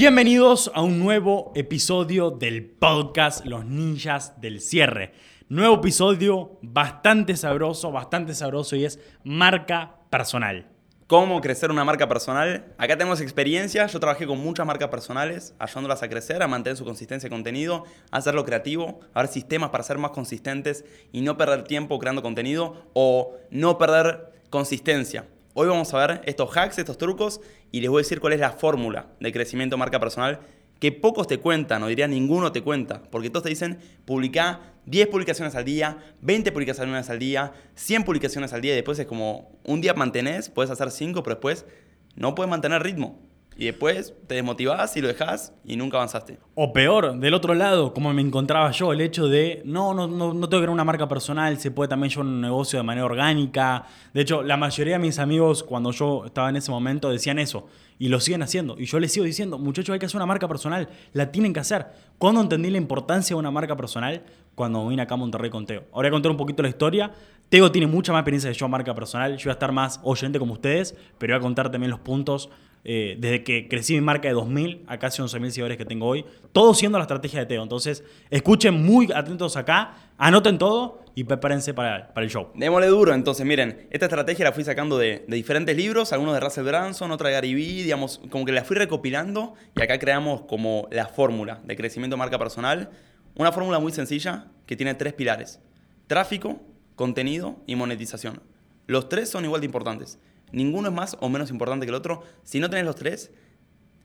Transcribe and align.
Bienvenidos 0.00 0.72
a 0.74 0.80
un 0.80 0.98
nuevo 0.98 1.52
episodio 1.54 2.30
del 2.30 2.64
podcast 2.64 3.44
Los 3.44 3.66
Ninjas 3.66 4.40
del 4.40 4.62
Cierre. 4.62 5.12
Nuevo 5.50 5.74
episodio 5.74 6.58
bastante 6.62 7.36
sabroso, 7.36 7.92
bastante 7.92 8.32
sabroso 8.32 8.76
y 8.76 8.86
es 8.86 8.98
marca 9.24 9.96
personal. 10.08 10.66
¿Cómo 11.06 11.42
crecer 11.42 11.70
una 11.70 11.84
marca 11.84 12.08
personal? 12.08 12.72
Acá 12.78 12.96
tenemos 12.96 13.20
experiencia. 13.20 13.86
Yo 13.88 14.00
trabajé 14.00 14.26
con 14.26 14.38
muchas 14.38 14.64
marcas 14.64 14.88
personales, 14.88 15.54
ayudándolas 15.58 16.02
a 16.02 16.08
crecer, 16.08 16.42
a 16.42 16.48
mantener 16.48 16.78
su 16.78 16.86
consistencia 16.86 17.28
de 17.28 17.34
contenido, 17.34 17.84
a 18.10 18.16
hacerlo 18.16 18.46
creativo, 18.46 19.00
a 19.12 19.20
ver 19.20 19.30
sistemas 19.30 19.68
para 19.68 19.84
ser 19.84 19.98
más 19.98 20.12
consistentes 20.12 20.82
y 21.12 21.20
no 21.20 21.36
perder 21.36 21.64
tiempo 21.64 21.98
creando 21.98 22.22
contenido 22.22 22.86
o 22.94 23.36
no 23.50 23.76
perder 23.76 24.32
consistencia. 24.48 25.26
Hoy 25.52 25.66
vamos 25.66 25.92
a 25.92 26.06
ver 26.06 26.20
estos 26.26 26.56
hacks, 26.56 26.78
estos 26.78 26.96
trucos 26.96 27.40
y 27.72 27.80
les 27.80 27.90
voy 27.90 27.98
a 28.00 28.04
decir 28.04 28.20
cuál 28.20 28.34
es 28.34 28.40
la 28.40 28.52
fórmula 28.52 29.06
de 29.18 29.32
crecimiento 29.32 29.76
marca 29.76 29.98
personal 29.98 30.38
que 30.78 30.92
pocos 30.92 31.26
te 31.26 31.38
cuentan, 31.38 31.82
o 31.82 31.88
diría 31.88 32.06
ninguno 32.06 32.52
te 32.52 32.62
cuenta, 32.62 33.02
porque 33.10 33.30
todos 33.30 33.42
te 33.42 33.48
dicen 33.48 33.80
publica 34.04 34.60
10 34.86 35.08
publicaciones 35.08 35.56
al 35.56 35.64
día, 35.64 35.98
20 36.20 36.52
publicaciones 36.52 37.10
al 37.10 37.18
día, 37.18 37.52
100 37.74 38.04
publicaciones 38.04 38.52
al 38.52 38.60
día 38.60 38.74
y 38.74 38.76
después 38.76 39.00
es 39.00 39.06
como 39.06 39.50
un 39.64 39.80
día 39.80 39.92
mantenés, 39.94 40.50
puedes 40.50 40.70
hacer 40.70 40.92
5, 40.92 41.20
pero 41.24 41.34
después 41.34 41.66
no 42.14 42.36
puedes 42.36 42.48
mantener 42.48 42.84
ritmo. 42.84 43.18
Y 43.56 43.66
después 43.66 44.14
te 44.26 44.36
desmotivás 44.36 44.96
y 44.96 45.02
lo 45.02 45.08
dejas 45.08 45.52
y 45.66 45.76
nunca 45.76 45.98
avanzaste. 45.98 46.38
O 46.54 46.72
peor, 46.72 47.18
del 47.18 47.34
otro 47.34 47.52
lado, 47.54 47.92
como 47.92 48.12
me 48.14 48.22
encontraba 48.22 48.70
yo, 48.70 48.90
el 48.92 49.02
hecho 49.02 49.28
de 49.28 49.60
no, 49.66 49.92
no, 49.92 50.06
no, 50.06 50.32
no 50.32 50.48
tengo 50.48 50.60
que 50.60 50.64
crear 50.64 50.70
una 50.70 50.84
marca 50.84 51.08
personal, 51.08 51.58
se 51.58 51.70
puede 51.70 51.88
también 51.88 52.10
llevar 52.10 52.26
un 52.26 52.40
negocio 52.40 52.78
de 52.78 52.84
manera 52.84 53.04
orgánica. 53.04 53.84
De 54.14 54.22
hecho, 54.22 54.42
la 54.42 54.56
mayoría 54.56 54.94
de 54.94 55.00
mis 55.00 55.18
amigos, 55.18 55.62
cuando 55.62 55.90
yo 55.90 56.24
estaba 56.24 56.48
en 56.48 56.56
ese 56.56 56.70
momento, 56.70 57.10
decían 57.10 57.38
eso. 57.38 57.66
Y 57.98 58.08
lo 58.08 58.18
siguen 58.18 58.42
haciendo. 58.42 58.76
Y 58.78 58.86
yo 58.86 58.98
les 58.98 59.12
sigo 59.12 59.26
diciendo, 59.26 59.58
muchachos, 59.58 59.92
hay 59.92 59.98
que 59.98 60.06
hacer 60.06 60.16
una 60.16 60.24
marca 60.24 60.48
personal. 60.48 60.88
La 61.12 61.30
tienen 61.30 61.52
que 61.52 61.60
hacer. 61.60 61.86
¿Cuándo 62.16 62.40
entendí 62.40 62.70
la 62.70 62.78
importancia 62.78 63.34
de 63.36 63.40
una 63.40 63.50
marca 63.50 63.76
personal? 63.76 64.22
Cuando 64.54 64.88
vine 64.88 65.02
acá 65.02 65.14
a 65.14 65.18
Monterrey 65.18 65.50
con 65.50 65.66
Teo. 65.66 65.84
Ahora 65.92 66.08
voy 66.08 66.08
a 66.08 66.10
contar 66.12 66.30
un 66.30 66.38
poquito 66.38 66.62
la 66.62 66.70
historia. 66.70 67.12
Teo 67.50 67.70
tiene 67.70 67.86
mucha 67.86 68.12
más 68.12 68.20
experiencia 68.20 68.50
que 68.50 68.56
yo 68.56 68.64
en 68.64 68.72
marca 68.72 68.94
personal. 68.94 69.36
Yo 69.36 69.44
voy 69.44 69.50
a 69.50 69.52
estar 69.52 69.72
más 69.72 70.00
oyente 70.02 70.38
como 70.38 70.54
ustedes, 70.54 70.96
pero 71.18 71.34
voy 71.34 71.40
a 71.40 71.42
contar 71.42 71.70
también 71.70 71.90
los 71.90 72.00
puntos 72.00 72.48
eh, 72.84 73.16
desde 73.18 73.44
que 73.44 73.68
crecí 73.68 73.94
mi 73.94 74.00
marca 74.00 74.28
de 74.28 74.34
2.000 74.34 74.84
a 74.86 74.98
casi 74.98 75.20
11.000 75.20 75.50
seguidores 75.50 75.76
que 75.76 75.84
tengo 75.84 76.06
hoy, 76.06 76.24
todo 76.52 76.72
siendo 76.74 76.98
la 76.98 77.04
estrategia 77.04 77.40
de 77.40 77.46
Teo. 77.46 77.62
Entonces, 77.62 78.04
escuchen 78.30 78.82
muy 78.82 79.10
atentos 79.14 79.56
acá, 79.56 79.94
anoten 80.16 80.56
todo 80.56 81.00
y 81.14 81.24
prepárense 81.24 81.74
para, 81.74 82.12
para 82.14 82.24
el 82.24 82.30
show. 82.30 82.48
Démosle 82.54 82.86
duro, 82.86 83.12
entonces, 83.12 83.44
miren, 83.44 83.86
esta 83.90 84.06
estrategia 84.06 84.46
la 84.46 84.52
fui 84.52 84.64
sacando 84.64 84.96
de, 84.96 85.24
de 85.28 85.36
diferentes 85.36 85.76
libros, 85.76 86.12
algunos 86.12 86.34
de 86.34 86.40
Russell 86.40 86.64
Branson, 86.64 87.10
otra 87.10 87.28
de 87.28 87.34
Gary 87.34 87.54
Vee, 87.54 87.82
digamos, 87.82 88.20
como 88.30 88.44
que 88.44 88.52
la 88.52 88.64
fui 88.64 88.76
recopilando 88.76 89.54
y 89.76 89.82
acá 89.82 89.98
creamos 89.98 90.42
como 90.42 90.88
la 90.90 91.06
fórmula 91.06 91.60
de 91.64 91.76
crecimiento 91.76 92.16
de 92.16 92.18
marca 92.18 92.38
personal. 92.38 92.90
Una 93.36 93.52
fórmula 93.52 93.78
muy 93.78 93.92
sencilla 93.92 94.46
que 94.66 94.76
tiene 94.76 94.94
tres 94.94 95.12
pilares. 95.12 95.60
Tráfico, 96.06 96.60
contenido 96.96 97.56
y 97.66 97.76
monetización. 97.76 98.42
Los 98.86 99.08
tres 99.08 99.28
son 99.28 99.44
igual 99.44 99.60
de 99.60 99.66
importantes. 99.66 100.18
Ninguno 100.52 100.88
es 100.88 100.94
más 100.94 101.16
o 101.20 101.28
menos 101.28 101.50
importante 101.50 101.86
que 101.86 101.90
el 101.90 101.96
otro. 101.96 102.22
Si 102.42 102.60
no 102.60 102.70
tenés 102.70 102.84
los 102.84 102.96
tres, 102.96 103.30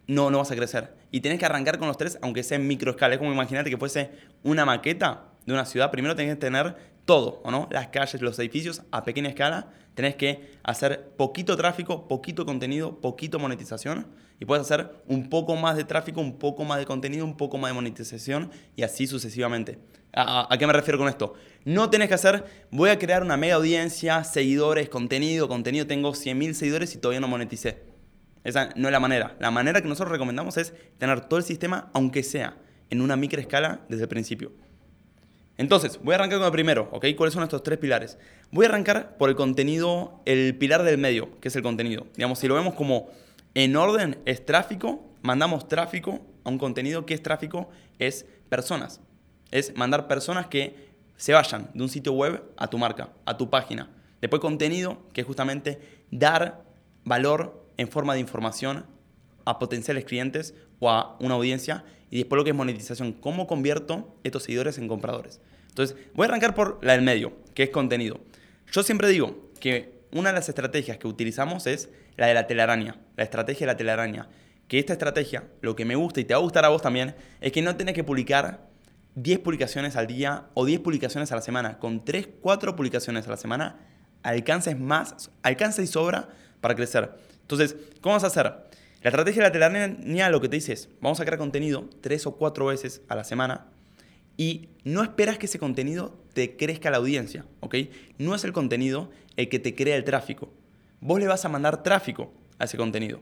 no, 0.08 0.30
no 0.30 0.38
vas 0.38 0.52
a 0.52 0.56
crecer. 0.56 0.94
Y 1.12 1.22
tenés 1.22 1.40
que 1.40 1.46
arrancar 1.46 1.78
con 1.80 1.88
los 1.88 1.98
tres, 1.98 2.18
aunque 2.22 2.44
sea 2.44 2.58
en 2.58 2.68
microescala. 2.68 3.16
Es 3.16 3.20
como 3.20 3.32
imaginarte 3.32 3.70
que 3.70 3.78
fuese 3.78 4.12
una 4.44 4.66
maqueta 4.66 5.26
de 5.46 5.54
una 5.54 5.66
ciudad. 5.66 5.92
Primero 5.92 6.16
tenés 6.16 6.36
que 6.36 6.42
tener 6.42 6.76
todo, 7.06 7.42
¿o 7.44 7.52
no? 7.52 7.68
Las 7.72 7.88
calles, 7.88 8.22
los 8.22 8.38
edificios 8.40 8.82
a 8.92 9.04
pequeña 9.04 9.30
escala. 9.30 9.70
Tenés 9.94 10.16
que 10.16 10.52
hacer 10.64 11.12
poquito 11.16 11.56
tráfico, 11.56 12.08
poquito 12.08 12.46
contenido, 12.46 13.00
poquito 13.00 13.40
monetización. 13.40 14.08
Y 14.40 14.46
puedes 14.46 14.66
hacer 14.66 14.92
un 15.08 15.30
poco 15.30 15.56
más 15.56 15.78
de 15.78 15.86
tráfico, 15.86 16.20
un 16.20 16.38
poco 16.38 16.66
más 16.66 16.80
de 16.80 16.86
contenido, 16.86 17.24
un 17.24 17.38
poco 17.38 17.58
más 17.58 17.70
de 17.70 17.76
monetización 17.76 18.52
y 18.76 18.84
así 18.84 19.08
sucesivamente. 19.08 19.80
¿A, 20.18 20.54
qué 20.58 20.66
me 20.66 20.74
refiero 20.74 20.98
con 20.98 21.08
esto? 21.08 21.34
No 21.64 21.90
tenés 21.90 22.08
que 22.08 22.14
hacer, 22.14 22.46
voy 22.72 22.90
a 22.90 22.98
crear 22.98 23.22
una 23.22 23.36
mega 23.38 23.56
audiencia, 23.56 24.24
seguidores, 24.24 24.88
contenido, 24.88 25.48
contenido, 25.48 25.88
tengo 25.88 26.12
100.000 26.12 26.54
seguidores 26.54 26.96
y 26.96 27.00
todavía 27.00 27.20
no 27.20 27.28
moneticé. 27.28 27.84
Esa 28.46 28.70
no 28.76 28.88
es 28.88 28.92
la 28.92 29.00
manera. 29.00 29.36
La 29.40 29.52
manera 29.52 29.82
que 29.82 29.88
nosotros 29.88 30.12
recomendamos 30.12 30.58
es 30.58 30.74
tener 30.98 31.22
todo 31.22 31.38
el 31.38 31.46
sistema, 31.46 31.90
aunque 31.94 32.24
sea 32.24 32.58
en 32.90 33.02
una 33.02 33.16
micro 33.16 33.42
escala 33.42 33.82
desde 33.90 34.04
el 34.04 34.10
principio. 34.10 34.52
Entonces, 35.58 36.00
voy 36.04 36.14
a 36.14 36.16
arrancar 36.16 36.40
con 36.40 36.46
el 36.46 36.52
primero, 36.52 36.90
¿ok? 36.92 37.06
¿Cuáles 37.16 37.34
son 37.34 37.44
estos 37.44 37.64
tres 37.64 37.78
pilares? 37.78 38.18
Voy 38.52 38.66
a 38.66 38.70
arrancar 38.70 39.18
por 39.18 39.30
el 39.30 39.36
contenido, 39.36 40.22
el 40.26 40.58
pilar 40.58 40.84
del 40.84 40.98
medio, 40.98 41.40
que 41.40 41.48
es 41.48 41.56
el 41.56 41.64
contenido. 41.64 42.08
Digamos, 42.16 42.40
si 42.40 42.48
lo 42.48 42.56
vemos 42.56 42.74
como 42.74 43.10
en 43.54 43.76
orden, 43.76 44.18
es 44.26 44.46
tráfico, 44.46 45.06
mandamos 45.22 45.68
tráfico 45.68 46.22
a 46.44 46.50
un 46.50 46.58
contenido. 46.58 47.06
¿Qué 47.06 47.14
es 47.14 47.24
tráfico? 47.24 47.70
Es 48.00 48.26
personas 48.50 49.00
es 49.56 49.76
mandar 49.78 50.08
personas 50.08 50.48
que 50.48 50.94
se 51.16 51.34
vayan 51.34 51.70
de 51.74 51.82
un 51.82 51.88
sitio 51.88 52.12
web 52.12 52.44
a 52.58 52.68
tu 52.68 52.78
marca, 52.78 53.14
a 53.26 53.38
tu 53.38 53.50
página. 53.50 53.90
Después 54.20 54.42
contenido, 54.42 54.98
que 55.14 55.22
es 55.22 55.28
justamente 55.28 55.80
dar 56.12 56.66
valor 57.06 57.66
en 57.78 57.88
forma 57.88 58.14
de 58.14 58.20
información 58.20 58.86
a 59.46 59.58
potenciales 59.58 60.04
clientes 60.04 60.56
o 60.80 60.90
a 60.90 61.16
una 61.20 61.36
audiencia. 61.36 61.86
Y 62.10 62.20
después 62.20 62.38
lo 62.38 62.44
que 62.44 62.52
es 62.52 62.56
monetización, 62.56 63.14
cómo 63.14 63.48
convierto 63.48 64.16
estos 64.24 64.44
seguidores 64.44 64.78
en 64.78 64.88
compradores. 64.88 65.40
Entonces, 65.70 65.98
voy 66.14 66.26
a 66.26 66.30
arrancar 66.30 66.56
por 66.56 66.80
la 66.82 66.94
del 66.94 67.02
medio, 67.02 67.34
que 67.54 67.64
es 67.64 67.70
contenido. 67.70 68.20
Yo 68.72 68.84
siempre 68.84 69.08
digo 69.10 69.50
que 69.60 70.00
una 70.12 70.30
de 70.30 70.36
las 70.36 70.48
estrategias 70.48 70.98
que 70.98 71.08
utilizamos 71.08 71.68
es 71.68 71.90
la 72.16 72.28
de 72.28 72.34
la 72.34 72.48
telaraña, 72.48 72.98
la 73.18 73.24
estrategia 73.24 73.68
de 73.68 73.74
la 73.74 73.78
telaraña. 73.78 74.30
Que 74.68 74.80
esta 74.80 74.94
estrategia, 74.94 75.44
lo 75.62 75.76
que 75.76 75.86
me 75.86 75.96
gusta 75.96 76.22
y 76.22 76.24
te 76.24 76.34
va 76.34 76.40
a 76.40 76.44
gustar 76.44 76.66
a 76.66 76.70
vos 76.70 76.82
también, 76.82 77.16
es 77.42 77.52
que 77.52 77.62
no 77.62 77.76
tenés 77.76 77.94
que 77.94 78.04
publicar 78.04 78.68
10 79.16 79.40
publicaciones 79.40 79.96
al 79.96 80.08
día 80.08 80.48
o 80.54 80.66
10 80.66 80.80
publicaciones 80.80 81.32
a 81.32 81.36
la 81.36 81.42
semana. 81.42 81.78
Con 81.78 82.04
3, 82.04 82.30
4 82.42 82.76
publicaciones 82.76 83.28
a 83.28 83.32
la 83.32 83.38
semana 83.38 83.80
alcances 84.24 84.80
más, 84.80 85.30
alcanza 85.44 85.82
y 85.82 85.88
sobra 85.88 86.30
para 86.62 86.76
crecer. 86.76 87.12
Entonces, 87.42 87.76
¿cómo 88.02 88.16
vas 88.16 88.24
a 88.24 88.28
hacer? 88.28 88.54
La 89.06 89.10
estrategia 89.10 89.44
de 89.44 89.50
la 89.50 89.52
telaraña 89.52 90.32
lo 90.32 90.42
que 90.42 90.50
te 90.50 90.56
dice 90.56 90.74
es, 90.74 90.90
vamos 91.00 91.20
a 91.20 91.26
crear 91.26 91.38
contenido 91.38 91.88
3 92.02 92.26
o 92.26 92.38
4 92.38 92.66
veces 92.66 93.04
a 93.08 93.14
la 93.14 93.24
semana 93.24 93.68
y 94.36 94.70
no 94.84 95.04
esperas 95.04 95.38
que 95.38 95.46
ese 95.46 95.60
contenido 95.60 96.18
te 96.34 96.58
crezca 96.58 96.90
la 96.90 96.98
audiencia, 96.98 97.46
¿ok? 97.60 97.76
No 98.18 98.34
es 98.34 98.44
el 98.46 98.52
contenido 98.52 99.12
el 99.36 99.48
que 99.48 99.60
te 99.60 99.76
crea 99.76 99.96
el 99.96 100.06
tráfico. 100.06 100.52
Vos 101.02 101.20
le 101.20 101.28
vas 101.28 101.46
a 101.46 101.50
mandar 101.50 101.84
tráfico 101.84 102.34
a 102.58 102.64
ese 102.64 102.78
contenido. 102.78 103.22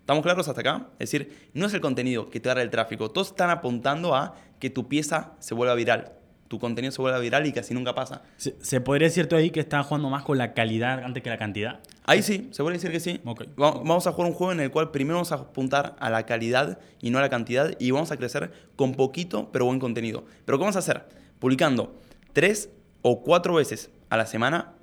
¿Estamos 0.00 0.22
claros 0.22 0.48
hasta 0.48 0.60
acá? 0.60 0.90
Es 0.98 1.10
decir, 1.10 1.48
no 1.54 1.64
es 1.64 1.72
el 1.72 1.80
contenido 1.80 2.28
que 2.28 2.38
te 2.38 2.50
da 2.50 2.60
el 2.60 2.68
tráfico. 2.68 3.10
Todos 3.10 3.28
están 3.28 3.48
apuntando 3.48 4.14
a 4.14 4.34
que 4.60 4.68
tu 4.68 4.86
pieza 4.86 5.32
se 5.38 5.54
vuelva 5.54 5.74
viral. 5.74 6.12
Tu 6.52 6.58
contenido 6.58 6.92
se 6.92 7.00
vuelva 7.00 7.18
viral 7.18 7.46
y 7.46 7.52
casi 7.54 7.72
nunca 7.72 7.94
pasa. 7.94 8.20
¿Se, 8.36 8.78
podría 8.82 9.08
decir 9.08 9.26
tú 9.26 9.36
ahí 9.36 9.48
que 9.48 9.60
estás 9.60 9.86
jugando 9.86 10.10
más 10.10 10.22
con 10.22 10.36
la 10.36 10.52
calidad 10.52 11.02
antes 11.02 11.22
que 11.22 11.30
la 11.30 11.38
cantidad? 11.38 11.80
Ahí 12.04 12.22
sí, 12.22 12.50
se 12.52 12.62
puede 12.62 12.76
decir 12.76 12.90
que 12.90 13.00
sí. 13.00 13.22
Vamos 13.56 14.06
a 14.06 14.12
jugar 14.12 14.30
un 14.30 14.36
juego 14.36 14.52
en 14.52 14.60
el 14.60 14.70
cual 14.70 14.90
primero 14.90 15.14
vamos 15.14 15.32
a 15.32 15.36
apuntar 15.36 15.96
a 15.98 16.10
la 16.10 16.26
calidad 16.26 16.78
y 17.00 17.08
no 17.08 17.16
a 17.16 17.22
la 17.22 17.30
cantidad 17.30 17.74
y 17.78 17.90
vamos 17.90 18.10
a 18.10 18.18
crecer 18.18 18.52
con 18.76 18.92
poquito 18.92 19.48
pero 19.50 19.64
buen 19.64 19.78
contenido. 19.78 20.26
Pero 20.44 20.58
¿qué 20.58 20.60
vamos 20.60 20.76
a 20.76 20.80
hacer? 20.80 21.06
Publicando 21.38 21.98
tres 22.34 22.68
o 23.00 23.22
cuatro 23.22 23.54
veces 23.54 23.88
a 24.10 24.18
la 24.18 24.26
semana. 24.26 24.74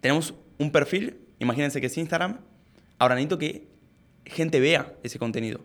Tenemos 0.00 0.32
un 0.56 0.72
perfil, 0.72 1.18
imagínense 1.38 1.82
que 1.82 1.88
es 1.88 1.98
Instagram. 1.98 2.38
Ahora 2.98 3.14
necesito 3.14 3.36
que 3.36 3.68
gente 4.24 4.58
vea 4.58 4.94
ese 5.02 5.18
contenido. 5.18 5.60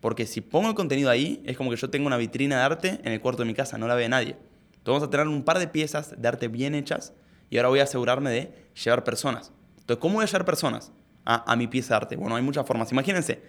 Porque 0.00 0.26
si 0.26 0.40
pongo 0.40 0.68
el 0.68 0.74
contenido 0.74 1.10
ahí, 1.10 1.42
es 1.44 1.56
como 1.56 1.70
que 1.70 1.76
yo 1.76 1.90
tengo 1.90 2.06
una 2.06 2.16
vitrina 2.16 2.56
de 2.58 2.62
arte 2.62 3.00
en 3.04 3.12
el 3.12 3.20
cuarto 3.20 3.42
de 3.42 3.46
mi 3.46 3.54
casa, 3.54 3.78
no 3.78 3.86
la 3.86 3.94
ve 3.94 4.08
nadie. 4.08 4.36
Entonces 4.78 4.84
vamos 4.86 5.02
a 5.02 5.10
tener 5.10 5.28
un 5.28 5.42
par 5.42 5.58
de 5.58 5.68
piezas 5.68 6.20
de 6.20 6.28
arte 6.28 6.48
bien 6.48 6.74
hechas 6.74 7.12
y 7.50 7.58
ahora 7.58 7.68
voy 7.68 7.80
a 7.80 7.84
asegurarme 7.84 8.30
de 8.30 8.52
llevar 8.82 9.04
personas. 9.04 9.52
Entonces, 9.80 10.00
¿cómo 10.00 10.14
voy 10.14 10.24
a 10.24 10.26
llevar 10.26 10.44
personas 10.44 10.92
a, 11.24 11.54
mi 11.56 11.66
pieza 11.66 11.94
de 11.94 11.96
arte? 11.96 12.16
Bueno, 12.16 12.36
hay 12.36 12.42
muchas 12.42 12.66
formas. 12.66 12.90
Imagínense, 12.92 13.42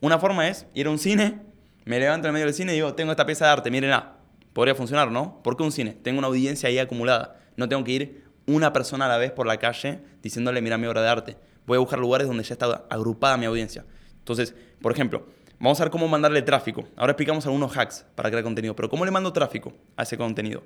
una 0.00 0.18
forma 0.18 0.48
es 0.48 0.66
ir 0.74 0.86
a 0.86 0.90
un 0.90 0.98
cine, 0.98 1.40
me 1.84 1.98
levanto 1.98 2.28
en 2.28 2.34
medio 2.34 2.46
del 2.46 2.54
cine 2.54 2.72
y 2.72 2.76
digo, 2.76 2.94
tengo 2.94 3.10
esta 3.10 3.26
pieza 3.26 3.46
de 3.46 3.50
arte, 3.52 3.70
mírenla. 3.70 4.14
Podría 4.52 4.74
funcionar, 4.74 5.10
¿no? 5.10 5.42
¿Por 5.42 5.56
qué 5.56 5.62
un 5.62 5.72
cine? 5.72 5.96
Tengo 6.02 6.18
una 6.18 6.28
audiencia 6.28 6.68
ahí 6.68 6.78
acumulada. 6.78 7.36
No 7.56 7.68
tengo 7.68 7.84
que 7.84 7.92
ir 7.92 8.24
una 8.46 8.72
persona 8.72 9.04
a 9.04 9.08
la 9.08 9.18
vez 9.18 9.30
por 9.32 9.46
la 9.46 9.58
calle 9.58 10.00
diciéndole, 10.22 10.60
mira 10.60 10.78
mi 10.78 10.86
obra 10.86 11.02
de 11.02 11.08
arte 11.08 11.36
voy 11.70 11.76
a 11.76 11.80
buscar 11.80 12.00
lugares 12.00 12.26
donde 12.26 12.42
ya 12.42 12.54
está 12.54 12.84
agrupada 12.90 13.36
mi 13.36 13.46
audiencia. 13.46 13.84
Entonces, 14.18 14.54
por 14.82 14.90
ejemplo, 14.90 15.26
vamos 15.60 15.80
a 15.80 15.84
ver 15.84 15.90
cómo 15.90 16.08
mandarle 16.08 16.42
tráfico. 16.42 16.84
Ahora 16.96 17.12
explicamos 17.12 17.46
algunos 17.46 17.76
hacks 17.76 18.04
para 18.14 18.30
crear 18.30 18.42
contenido, 18.42 18.74
pero 18.74 18.88
¿cómo 18.88 19.04
le 19.04 19.10
mando 19.10 19.32
tráfico 19.32 19.72
a 19.96 20.02
ese 20.02 20.16
contenido? 20.16 20.62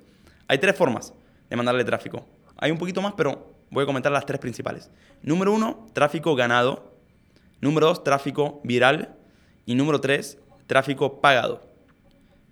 Hay 0.49 0.58
tres 0.58 0.76
formas 0.76 1.12
de 1.50 1.56
mandarle 1.56 1.85
tráfico. 1.85 2.25
Hay 2.56 2.70
un 2.70 2.79
poquito 2.79 3.02
más, 3.02 3.14
pero 3.17 3.52
voy 3.70 3.82
a 3.82 3.87
comentar 3.87 4.12
las 4.12 4.25
tres 4.25 4.38
principales. 4.38 4.91
Número 5.23 5.52
uno, 5.52 5.87
tráfico 5.93 6.35
ganado. 6.35 6.94
Número 7.61 7.88
dos, 7.88 8.05
tráfico 8.05 8.61
viral. 8.64 9.17
Y 9.67 9.75
número 9.75 10.00
tres, 10.00 10.38
tráfico 10.67 11.20
pagado. 11.20 11.61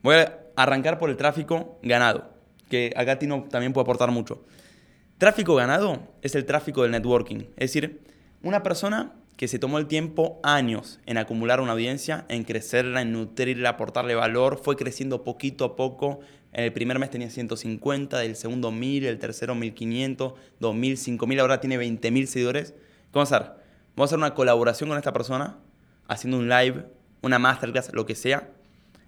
Voy 0.02 0.16
a 0.16 0.38
arrancar 0.56 0.98
por 0.98 1.10
el 1.10 1.16
tráfico 1.16 1.78
ganado, 1.82 2.30
que 2.68 2.92
acá 2.96 3.18
Tino 3.18 3.44
también 3.50 3.72
puede 3.72 3.82
aportar 3.82 4.10
mucho. 4.10 4.44
Tráfico 5.18 5.54
ganado 5.54 6.08
es 6.22 6.34
el 6.34 6.44
tráfico 6.44 6.82
del 6.82 6.90
networking. 6.90 7.44
Es 7.56 7.72
decir, 7.72 8.02
una 8.42 8.62
persona 8.62 9.12
que 9.36 9.48
se 9.48 9.58
tomó 9.58 9.78
el 9.78 9.86
tiempo 9.86 10.40
años 10.42 11.00
en 11.06 11.18
acumular 11.18 11.60
una 11.60 11.72
audiencia, 11.72 12.26
en 12.28 12.44
crecerla, 12.44 13.02
en 13.02 13.12
nutrirla, 13.12 13.70
aportarle 13.70 14.14
valor, 14.14 14.60
fue 14.62 14.76
creciendo 14.76 15.24
poquito 15.24 15.64
a 15.64 15.76
poco. 15.76 16.20
En 16.52 16.64
el 16.64 16.72
primer 16.72 16.98
mes 16.98 17.10
tenía 17.10 17.30
150, 17.30 18.18
del 18.18 18.36
segundo 18.36 18.70
1000, 18.70 19.06
el 19.06 19.18
tercero 19.18 19.54
1500, 19.54 20.34
2000, 20.60 20.96
5000, 20.96 21.40
ahora 21.40 21.60
tiene 21.60 21.78
20.000 21.78 22.26
seguidores. 22.26 22.72
¿Qué 22.72 22.78
vamos 23.14 23.32
a 23.32 23.36
hacer? 23.36 23.50
Vamos 23.96 24.08
a 24.08 24.14
hacer 24.14 24.18
una 24.18 24.34
colaboración 24.34 24.88
con 24.88 24.98
esta 24.98 25.12
persona, 25.12 25.58
haciendo 26.08 26.38
un 26.38 26.48
live, 26.48 26.86
una 27.22 27.38
masterclass, 27.38 27.92
lo 27.92 28.06
que 28.06 28.14
sea. 28.14 28.50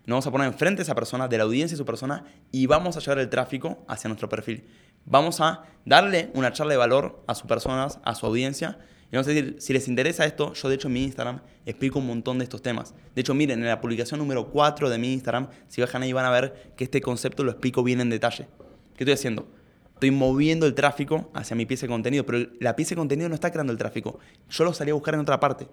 Nos 0.07 0.17
vamos 0.17 0.27
a 0.27 0.31
poner 0.31 0.47
enfrente 0.49 0.83
a 0.83 0.85
esa 0.85 0.95
persona, 0.95 1.29
de 1.29 1.39
la 1.39 1.45
audiencia 1.45 1.75
de 1.75 1.79
su 1.79 1.87
persona, 1.87 2.25
y 2.51 2.67
vamos 2.67 2.97
a 2.97 3.01
llevar 3.01 3.19
el 3.19 3.29
tráfico 3.29 3.85
hacia 3.89 4.09
nuestro 4.09 4.29
perfil. 4.29 4.65
Vamos 5.07 5.41
a 5.41 5.65
darle 5.85 6.31
una 6.35 6.53
charla 6.53 6.73
de 6.73 6.79
valor 6.79 7.23
a 7.27 7.35
sus 7.35 7.47
personas, 7.47 7.99
a 8.05 8.15
su 8.15 8.27
audiencia, 8.27 8.79
y 9.11 9.17
vamos 9.17 9.29
a 9.29 9.61
si 9.61 9.73
les 9.73 9.89
interesa 9.89 10.25
esto, 10.25 10.53
yo 10.55 10.69
de 10.69 10.75
hecho 10.75 10.89
en 10.89 10.95
mi 10.95 11.05
Instagram 11.05 11.41
explico 11.67 11.99
un 11.99 12.07
montón 12.07 12.39
de 12.39 12.45
estos 12.45 12.63
temas. 12.63 12.95
De 13.15 13.21
hecho, 13.21 13.35
miren, 13.35 13.61
en 13.61 13.67
la 13.67 13.81
publicación 13.81 14.19
número 14.19 14.51
4 14.51 14.91
de 14.91 14.99
mi 14.99 15.13
Instagram, 15.13 15.49
si 15.69 15.81
bajan 15.81 16.03
ahí 16.03 16.13
van 16.13 16.25
a 16.25 16.31
ver 16.31 16.73
que 16.77 16.85
este 16.85 17.01
concepto 17.01 17.45
lo 17.45 17.53
explico 17.53 17.83
bien 17.83 18.01
en 18.01 18.11
detalle. 18.11 18.49
¿Qué 18.97 19.05
estoy 19.05 19.15
haciendo? 19.15 19.47
Estoy 19.95 20.11
moviendo 20.11 20.67
el 20.67 20.75
tráfico 20.75 21.31
hacia 21.35 21.57
mi 21.57 21.67
pieza 21.67 21.87
de 21.87 21.93
contenido, 21.93 22.27
pero 22.27 22.51
la 22.61 22.75
pieza 22.77 22.91
de 22.91 22.97
contenido 22.97 23.29
no 23.29 23.35
está 23.35 23.51
creando 23.51 23.73
el 23.73 23.79
tráfico. 23.79 24.19
Yo 24.51 24.65
lo 24.65 24.73
salí 24.73 24.91
a 24.91 24.95
buscar 24.95 25.15
en 25.15 25.21
otra 25.21 25.39
parte. 25.39 25.69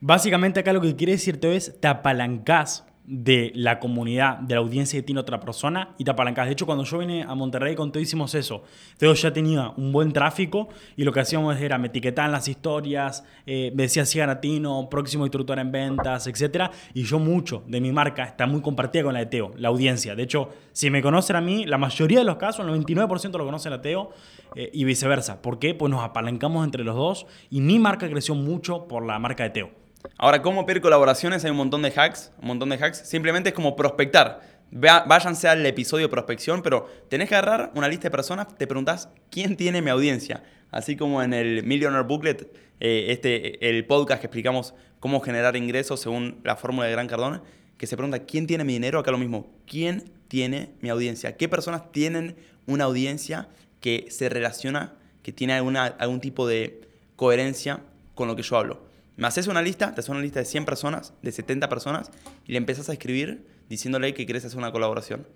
Básicamente 0.00 0.60
acá 0.60 0.72
lo 0.72 0.80
que 0.80 0.96
quiere 0.96 1.12
decirte 1.12 1.56
es, 1.56 1.78
te 1.80 1.88
apalancás 1.88 2.84
de 3.12 3.50
la 3.56 3.80
comunidad, 3.80 4.38
de 4.38 4.54
la 4.54 4.60
audiencia 4.60 4.96
que 4.96 5.02
tiene 5.02 5.20
otra 5.20 5.40
persona 5.40 5.96
y 5.98 6.04
te 6.04 6.12
apalancas. 6.12 6.46
De 6.46 6.52
hecho, 6.52 6.64
cuando 6.64 6.84
yo 6.84 6.98
vine 6.98 7.24
a 7.24 7.34
Monterrey 7.34 7.74
con 7.74 7.90
todo 7.90 8.00
hicimos 8.00 8.36
eso. 8.36 8.62
Yo 9.00 9.12
ya 9.14 9.32
tenía 9.32 9.72
un 9.76 9.90
buen 9.90 10.12
tráfico 10.12 10.68
y 10.96 11.02
lo 11.02 11.12
que 11.12 11.18
hacíamos 11.18 11.60
era 11.60 11.76
me 11.76 11.88
etiquetaban 11.88 12.30
las 12.30 12.46
historias, 12.46 13.24
eh, 13.46 13.72
me 13.74 13.82
decía 13.82 14.06
Ciganatino, 14.06 14.88
próximo 14.88 15.24
instructor 15.24 15.58
en 15.58 15.72
ventas, 15.72 16.28
etc. 16.28 16.70
Y 16.94 17.02
yo 17.02 17.18
mucho 17.18 17.64
de 17.66 17.80
mi 17.80 17.90
marca 17.90 18.22
está 18.22 18.46
muy 18.46 18.60
compartida 18.60 19.02
con 19.02 19.14
la 19.14 19.18
de 19.20 19.26
Teo, 19.26 19.50
la 19.56 19.70
audiencia. 19.70 20.14
De 20.14 20.22
hecho, 20.22 20.50
si 20.72 20.88
me 20.88 21.02
conocen 21.02 21.34
a 21.34 21.40
mí, 21.40 21.66
la 21.66 21.78
mayoría 21.78 22.20
de 22.20 22.24
los 22.24 22.36
casos, 22.36 22.64
el 22.64 22.72
99% 22.72 23.36
lo 23.36 23.44
conocen 23.44 23.72
a 23.72 23.82
Teo 23.82 24.10
eh, 24.54 24.70
y 24.72 24.84
viceversa. 24.84 25.42
¿Por 25.42 25.58
qué? 25.58 25.74
Pues 25.74 25.90
nos 25.90 26.04
apalancamos 26.04 26.64
entre 26.64 26.84
los 26.84 26.94
dos 26.94 27.26
y 27.50 27.60
mi 27.60 27.80
marca 27.80 28.08
creció 28.08 28.36
mucho 28.36 28.86
por 28.86 29.04
la 29.04 29.18
marca 29.18 29.42
de 29.42 29.50
Teo. 29.50 29.79
Ahora, 30.16 30.42
¿cómo 30.42 30.66
pedir 30.66 30.82
colaboraciones? 30.82 31.44
Hay 31.44 31.50
un 31.50 31.56
montón 31.56 31.82
de 31.82 31.92
hacks, 31.94 32.32
un 32.40 32.48
montón 32.48 32.68
de 32.68 32.76
hacks. 32.76 32.98
Simplemente 32.98 33.50
es 33.50 33.54
como 33.54 33.76
prospectar. 33.76 34.40
Váyanse 34.70 35.48
al 35.48 35.64
episodio 35.66 36.06
de 36.06 36.10
prospección, 36.10 36.62
pero 36.62 36.88
tenés 37.08 37.28
que 37.28 37.34
agarrar 37.34 37.72
una 37.74 37.88
lista 37.88 38.04
de 38.04 38.10
personas, 38.10 38.46
te 38.56 38.66
preguntás 38.66 39.08
quién 39.30 39.56
tiene 39.56 39.82
mi 39.82 39.90
audiencia. 39.90 40.44
Así 40.70 40.96
como 40.96 41.22
en 41.22 41.34
el 41.34 41.64
Millionaire 41.64 42.06
Booklet, 42.06 42.42
eh, 42.78 43.06
este, 43.08 43.68
el 43.68 43.84
podcast 43.84 44.20
que 44.20 44.26
explicamos 44.26 44.74
cómo 45.00 45.20
generar 45.20 45.56
ingresos 45.56 46.00
según 46.00 46.40
la 46.44 46.54
fórmula 46.56 46.86
de 46.86 46.92
Gran 46.92 47.08
Cardón, 47.08 47.42
que 47.76 47.86
se 47.86 47.96
pregunta 47.96 48.20
quién 48.20 48.46
tiene 48.46 48.62
mi 48.62 48.74
dinero, 48.74 49.00
acá 49.00 49.10
lo 49.10 49.18
mismo, 49.18 49.50
quién 49.66 50.04
tiene 50.28 50.70
mi 50.80 50.90
audiencia, 50.90 51.36
qué 51.36 51.48
personas 51.48 51.90
tienen 51.90 52.36
una 52.66 52.84
audiencia 52.84 53.48
que 53.80 54.06
se 54.10 54.28
relaciona, 54.28 54.94
que 55.22 55.32
tiene 55.32 55.54
alguna, 55.54 55.86
algún 55.86 56.20
tipo 56.20 56.46
de 56.46 56.82
coherencia 57.16 57.80
con 58.14 58.28
lo 58.28 58.36
que 58.36 58.42
yo 58.42 58.56
hablo. 58.56 58.89
Me 59.16 59.26
haces 59.26 59.46
una 59.46 59.62
lista, 59.62 59.94
te 59.94 60.00
haces 60.00 60.08
una 60.08 60.20
lista 60.20 60.40
de 60.40 60.46
100 60.46 60.64
personas, 60.64 61.14
de 61.22 61.32
70 61.32 61.68
personas, 61.68 62.10
y 62.46 62.52
le 62.52 62.58
empiezas 62.58 62.88
a 62.88 62.92
escribir 62.92 63.46
diciéndole 63.68 64.14
que 64.14 64.24
quieres 64.24 64.44
hacer 64.44 64.58
una 64.58 64.72
colaboración. 64.72 65.26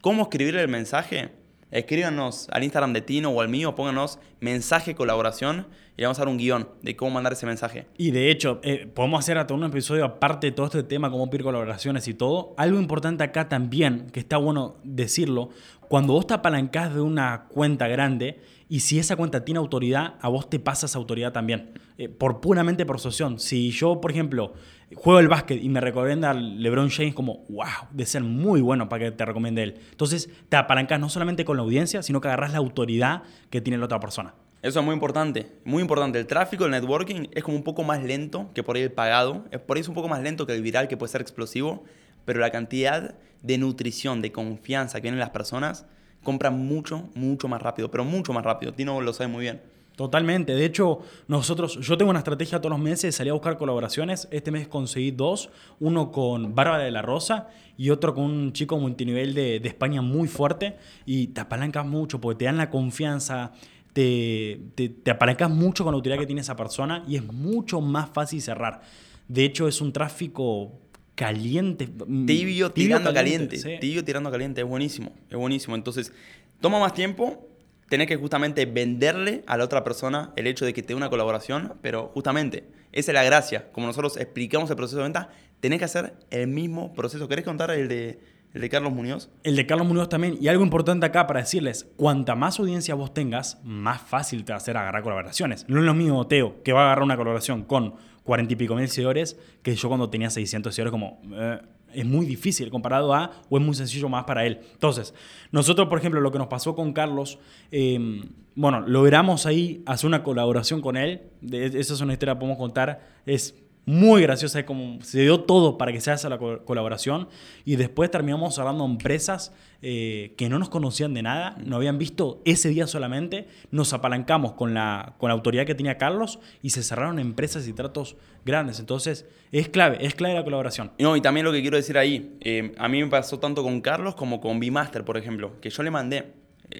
¿Cómo 0.00 0.22
escribirle 0.22 0.62
el 0.62 0.68
mensaje? 0.68 1.32
Escríbanos 1.70 2.48
al 2.50 2.64
Instagram 2.64 2.92
de 2.92 3.00
Tino 3.00 3.30
o 3.30 3.40
al 3.40 3.48
mío, 3.48 3.74
pónganos 3.74 4.18
mensaje 4.40 4.94
colaboración 4.94 5.66
y 5.96 6.02
vamos 6.02 6.18
a 6.18 6.22
dar 6.22 6.28
un 6.28 6.38
guion 6.38 6.68
de 6.82 6.96
cómo 6.96 7.12
mandar 7.12 7.34
ese 7.34 7.46
mensaje. 7.46 7.86
Y 7.96 8.10
de 8.10 8.30
hecho, 8.30 8.58
eh, 8.62 8.90
podemos 8.92 9.20
hacer 9.20 9.38
hasta 9.38 9.54
un 9.54 9.62
episodio 9.62 10.04
aparte 10.04 10.48
de 10.48 10.52
todo 10.52 10.66
este 10.66 10.82
tema, 10.82 11.10
cómo 11.10 11.30
pedir 11.30 11.44
colaboraciones 11.44 12.08
y 12.08 12.14
todo. 12.14 12.54
Algo 12.56 12.80
importante 12.80 13.22
acá 13.22 13.48
también, 13.48 14.08
que 14.10 14.18
está 14.18 14.36
bueno 14.36 14.76
decirlo, 14.82 15.50
cuando 15.88 16.12
vos 16.12 16.26
te 16.26 16.34
apalancás 16.34 16.94
de 16.94 17.00
una 17.00 17.46
cuenta 17.48 17.86
grande 17.86 18.40
y 18.68 18.80
si 18.80 18.98
esa 18.98 19.16
cuenta 19.16 19.44
tiene 19.44 19.58
autoridad, 19.58 20.14
a 20.20 20.28
vos 20.28 20.48
te 20.48 20.58
pasa 20.58 20.86
esa 20.86 20.98
autoridad 20.98 21.32
también, 21.32 21.72
eh, 21.98 22.08
por 22.08 22.40
puramente 22.40 22.86
por 22.86 22.96
asociación. 22.96 23.38
Si 23.38 23.70
yo, 23.72 24.00
por 24.00 24.10
ejemplo, 24.10 24.54
juego 24.94 25.20
el 25.20 25.28
básquet 25.28 25.62
y 25.62 25.68
me 25.68 25.80
recomienda 25.80 26.34
LeBron 26.34 26.90
James 26.90 27.14
como, 27.14 27.44
wow, 27.48 27.88
de 27.90 28.06
ser 28.06 28.22
muy 28.22 28.60
bueno 28.60 28.88
para 28.88 29.04
que 29.04 29.10
te 29.12 29.24
recomiende 29.24 29.62
él. 29.62 29.74
Entonces 29.90 30.28
te 30.48 30.56
apalancás 30.56 30.98
no 31.00 31.08
solamente 31.08 31.44
con 31.44 31.56
la 31.56 31.62
audiencia, 31.62 32.02
sino 32.02 32.20
que 32.20 32.28
agarras 32.28 32.52
la 32.52 32.58
autoridad 32.58 33.22
que 33.50 33.60
tiene 33.60 33.78
la 33.78 33.84
otra 33.84 34.00
persona. 34.00 34.34
Eso 34.62 34.80
es 34.80 34.84
muy 34.84 34.92
importante, 34.92 35.50
muy 35.64 35.80
importante. 35.80 36.18
El 36.18 36.26
tráfico, 36.26 36.66
el 36.66 36.70
networking 36.70 37.28
es 37.32 37.42
como 37.42 37.56
un 37.56 37.62
poco 37.62 37.82
más 37.82 38.02
lento 38.02 38.50
que 38.52 38.62
por 38.62 38.76
ahí 38.76 38.82
el 38.82 38.92
pagado. 38.92 39.44
Por 39.66 39.76
ahí 39.76 39.80
es 39.80 39.88
un 39.88 39.94
poco 39.94 40.08
más 40.08 40.22
lento 40.22 40.46
que 40.46 40.54
el 40.54 40.62
viral, 40.62 40.86
que 40.86 40.98
puede 40.98 41.10
ser 41.10 41.22
explosivo 41.22 41.84
pero 42.24 42.40
la 42.40 42.50
cantidad 42.50 43.14
de 43.42 43.58
nutrición, 43.58 44.22
de 44.22 44.32
confianza 44.32 44.98
que 44.98 45.02
tienen 45.02 45.20
las 45.20 45.30
personas, 45.30 45.86
compran 46.22 46.58
mucho, 46.58 47.08
mucho 47.14 47.48
más 47.48 47.62
rápido, 47.62 47.90
pero 47.90 48.04
mucho 48.04 48.32
más 48.32 48.44
rápido. 48.44 48.74
Tino 48.74 49.00
lo 49.00 49.12
sabe 49.12 49.28
muy 49.28 49.42
bien. 49.42 49.60
Totalmente. 50.00 50.54
De 50.54 50.64
hecho, 50.64 51.00
nosotros, 51.28 51.78
yo 51.78 51.98
tengo 51.98 52.08
una 52.08 52.20
estrategia 52.20 52.58
todos 52.58 52.70
los 52.70 52.80
meses, 52.80 53.14
salí 53.14 53.28
a 53.28 53.34
buscar 53.34 53.58
colaboraciones. 53.58 54.28
Este 54.30 54.50
mes 54.50 54.66
conseguí 54.66 55.10
dos, 55.10 55.50
uno 55.78 56.10
con 56.10 56.54
Bárbara 56.54 56.84
de 56.84 56.90
la 56.90 57.02
Rosa 57.02 57.48
y 57.76 57.90
otro 57.90 58.14
con 58.14 58.24
un 58.24 58.54
chico 58.54 58.78
multinivel 58.78 59.34
de, 59.34 59.60
de 59.60 59.68
España 59.68 60.00
muy 60.00 60.26
fuerte. 60.26 60.78
Y 61.04 61.26
te 61.26 61.42
apalancas 61.42 61.84
mucho 61.84 62.18
porque 62.18 62.38
te 62.38 62.44
dan 62.46 62.56
la 62.56 62.70
confianza, 62.70 63.52
te, 63.92 64.62
te, 64.74 64.88
te 64.88 65.10
apalancas 65.10 65.50
mucho 65.50 65.84
con 65.84 65.92
la 65.92 65.98
utilidad 65.98 66.18
que 66.18 66.24
tiene 66.24 66.40
esa 66.40 66.56
persona 66.56 67.04
y 67.06 67.16
es 67.16 67.24
mucho 67.30 67.82
más 67.82 68.08
fácil 68.08 68.40
cerrar. 68.40 68.80
De 69.28 69.44
hecho, 69.44 69.68
es 69.68 69.82
un 69.82 69.92
tráfico 69.92 70.80
caliente. 71.14 71.86
Mm, 72.06 72.24
tibio, 72.24 72.72
tirando 72.72 73.12
caliente. 73.12 73.58
Tibio 73.78 74.02
tirando 74.02 74.30
caliente, 74.30 74.62
es 74.62 74.66
buenísimo, 74.66 75.12
es 75.28 75.36
buenísimo. 75.36 75.76
Entonces, 75.76 76.10
toma 76.58 76.80
más 76.80 76.94
tiempo, 76.94 77.49
tenés 77.90 78.06
que 78.06 78.16
justamente 78.16 78.66
venderle 78.66 79.42
a 79.48 79.56
la 79.56 79.64
otra 79.64 79.82
persona 79.82 80.32
el 80.36 80.46
hecho 80.46 80.64
de 80.64 80.72
que 80.72 80.80
te 80.80 80.88
dé 80.88 80.94
una 80.94 81.10
colaboración, 81.10 81.74
pero 81.82 82.08
justamente, 82.14 82.64
esa 82.92 83.10
es 83.10 83.14
la 83.14 83.24
gracia. 83.24 83.70
Como 83.72 83.88
nosotros 83.88 84.16
explicamos 84.16 84.70
el 84.70 84.76
proceso 84.76 84.98
de 84.98 85.02
venta, 85.02 85.28
tenés 85.58 85.80
que 85.80 85.86
hacer 85.86 86.14
el 86.30 86.46
mismo 86.46 86.94
proceso. 86.94 87.26
¿Querés 87.26 87.44
contar 87.44 87.72
el 87.72 87.88
de, 87.88 88.20
el 88.54 88.60
de 88.60 88.68
Carlos 88.68 88.92
Muñoz? 88.92 89.28
El 89.42 89.56
de 89.56 89.66
Carlos 89.66 89.88
Muñoz 89.88 90.08
también. 90.08 90.38
Y 90.40 90.46
algo 90.46 90.62
importante 90.62 91.04
acá 91.04 91.26
para 91.26 91.40
decirles, 91.40 91.88
cuanta 91.96 92.36
más 92.36 92.60
audiencia 92.60 92.94
vos 92.94 93.12
tengas, 93.12 93.58
más 93.64 94.00
fácil 94.00 94.44
te 94.44 94.52
va 94.52 94.58
a 94.58 94.58
hacer 94.58 94.76
agarrar 94.76 95.02
colaboraciones. 95.02 95.66
No 95.68 95.80
es 95.80 95.84
lo 95.84 95.92
mismo 95.92 96.24
Teo, 96.28 96.62
que 96.62 96.72
va 96.72 96.82
a 96.82 96.84
agarrar 96.84 97.02
una 97.02 97.16
colaboración 97.16 97.64
con 97.64 97.96
cuarenta 98.22 98.52
y 98.52 98.56
pico 98.56 98.76
mil 98.76 98.88
seguidores, 98.88 99.36
que 99.64 99.74
yo 99.74 99.88
cuando 99.88 100.08
tenía 100.10 100.30
600 100.30 100.72
seguidores 100.72 100.92
como... 100.92 101.20
Eh, 101.34 101.60
es 101.94 102.04
muy 102.04 102.26
difícil 102.26 102.70
comparado 102.70 103.14
a, 103.14 103.30
o 103.48 103.58
es 103.58 103.64
muy 103.64 103.74
sencillo 103.74 104.08
más 104.08 104.24
para 104.24 104.46
él. 104.46 104.60
Entonces, 104.72 105.14
nosotros, 105.50 105.88
por 105.88 105.98
ejemplo, 105.98 106.20
lo 106.20 106.30
que 106.30 106.38
nos 106.38 106.48
pasó 106.48 106.74
con 106.74 106.92
Carlos, 106.92 107.38
em, 107.70 108.22
bueno, 108.54 108.80
logramos 108.80 109.46
ahí 109.46 109.82
hacer 109.86 110.08
una 110.08 110.22
colaboración 110.22 110.80
con 110.80 110.96
él. 110.96 111.22
Esa 111.50 111.94
es 111.94 112.00
una 112.00 112.12
historia 112.12 112.34
que 112.34 112.40
podemos 112.40 112.58
contar. 112.58 113.00
Es 113.26 113.54
muy 113.90 114.22
graciosa, 114.22 114.64
como 114.64 115.02
se 115.02 115.22
dio 115.22 115.40
todo 115.40 115.76
para 115.76 115.92
que 115.92 116.00
se 116.00 116.10
haga 116.10 116.28
la 116.28 116.38
colaboración 116.38 117.28
y 117.64 117.76
después 117.76 118.10
terminamos 118.10 118.58
hablando 118.58 118.84
empresas 118.84 119.52
eh, 119.82 120.34
que 120.36 120.48
no 120.48 120.58
nos 120.58 120.68
conocían 120.68 121.12
de 121.12 121.22
nada, 121.22 121.56
no 121.64 121.76
habían 121.76 121.98
visto 121.98 122.40
ese 122.44 122.68
día 122.68 122.86
solamente, 122.86 123.48
nos 123.70 123.92
apalancamos 123.92 124.52
con 124.52 124.74
la, 124.74 125.14
con 125.18 125.28
la 125.28 125.34
autoridad 125.34 125.66
que 125.66 125.74
tenía 125.74 125.98
Carlos 125.98 126.38
y 126.62 126.70
se 126.70 126.82
cerraron 126.82 127.18
empresas 127.18 127.66
y 127.66 127.72
tratos 127.72 128.16
grandes. 128.44 128.78
Entonces, 128.78 129.26
es 129.50 129.68
clave, 129.68 129.98
es 130.06 130.14
clave 130.14 130.34
la 130.34 130.44
colaboración. 130.44 130.92
No, 130.98 131.16
y 131.16 131.20
también 131.20 131.44
lo 131.44 131.52
que 131.52 131.60
quiero 131.60 131.76
decir 131.76 131.98
ahí, 131.98 132.36
eh, 132.40 132.72
a 132.78 132.88
mí 132.88 133.02
me 133.02 133.10
pasó 133.10 133.40
tanto 133.40 133.62
con 133.62 133.80
Carlos 133.80 134.14
como 134.14 134.40
con 134.40 134.60
Bimaster, 134.60 135.04
por 135.04 135.16
ejemplo, 135.16 135.60
que 135.60 135.70
yo 135.70 135.82
le 135.82 135.90
mandé 135.90 136.32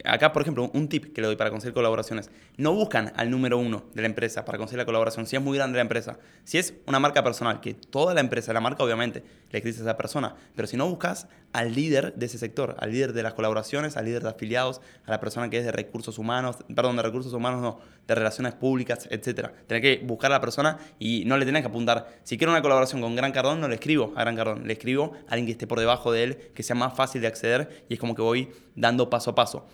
Acá, 0.04 0.32
por 0.32 0.42
ejemplo, 0.42 0.70
un 0.72 0.88
tip 0.88 1.12
que 1.12 1.20
le 1.20 1.26
doy 1.26 1.36
para 1.36 1.50
conseguir 1.50 1.74
colaboraciones. 1.74 2.30
No 2.56 2.72
buscan 2.72 3.12
al 3.16 3.30
número 3.30 3.58
uno 3.58 3.84
de 3.92 4.02
la 4.02 4.06
empresa 4.06 4.44
para 4.44 4.56
conseguir 4.56 4.78
la 4.78 4.84
colaboración, 4.84 5.26
si 5.26 5.36
es 5.36 5.42
muy 5.42 5.58
grande 5.58 5.76
la 5.76 5.82
empresa. 5.82 6.18
Si 6.44 6.58
es 6.58 6.74
una 6.86 7.00
marca 7.00 7.24
personal, 7.24 7.60
que 7.60 7.74
toda 7.74 8.14
la 8.14 8.20
empresa, 8.20 8.52
la 8.52 8.60
marca 8.60 8.84
obviamente, 8.84 9.24
le 9.50 9.58
existe 9.58 9.82
a 9.82 9.86
esa 9.86 9.96
persona. 9.96 10.36
Pero 10.54 10.68
si 10.68 10.76
no 10.76 10.88
buscas 10.88 11.26
al 11.52 11.74
líder 11.74 12.14
de 12.14 12.26
ese 12.26 12.38
sector, 12.38 12.76
al 12.78 12.92
líder 12.92 13.12
de 13.12 13.22
las 13.24 13.34
colaboraciones, 13.34 13.96
al 13.96 14.04
líder 14.04 14.22
de 14.22 14.28
afiliados, 14.28 14.80
a 15.06 15.10
la 15.10 15.18
persona 15.18 15.50
que 15.50 15.58
es 15.58 15.64
de 15.64 15.72
recursos 15.72 16.18
humanos, 16.18 16.58
perdón, 16.74 16.96
de 16.96 17.02
recursos 17.02 17.32
humanos 17.32 17.60
no, 17.60 17.80
de 18.06 18.14
relaciones 18.14 18.54
públicas, 18.54 19.08
etc. 19.10 19.50
Tenés 19.66 19.82
que 19.82 20.04
buscar 20.04 20.30
a 20.30 20.36
la 20.36 20.40
persona 20.40 20.78
y 20.98 21.24
no 21.26 21.36
le 21.36 21.44
tenés 21.44 21.62
que 21.62 21.68
apuntar. 21.68 22.20
Si 22.22 22.38
quiero 22.38 22.52
una 22.52 22.62
colaboración 22.62 23.00
con 23.00 23.16
Gran 23.16 23.32
Cardón, 23.32 23.60
no 23.60 23.68
le 23.68 23.74
escribo 23.74 24.12
a 24.16 24.20
Gran 24.20 24.36
Cardón, 24.36 24.66
le 24.66 24.72
escribo 24.72 25.14
a 25.28 25.32
alguien 25.32 25.46
que 25.46 25.52
esté 25.52 25.66
por 25.66 25.80
debajo 25.80 26.12
de 26.12 26.22
él, 26.22 26.36
que 26.54 26.62
sea 26.62 26.76
más 26.76 26.94
fácil 26.94 27.20
de 27.20 27.26
acceder 27.26 27.84
y 27.88 27.94
es 27.94 28.00
como 28.00 28.14
que 28.14 28.22
voy 28.22 28.50
dando 28.76 29.10
paso 29.10 29.30
a 29.30 29.34
paso. 29.34 29.66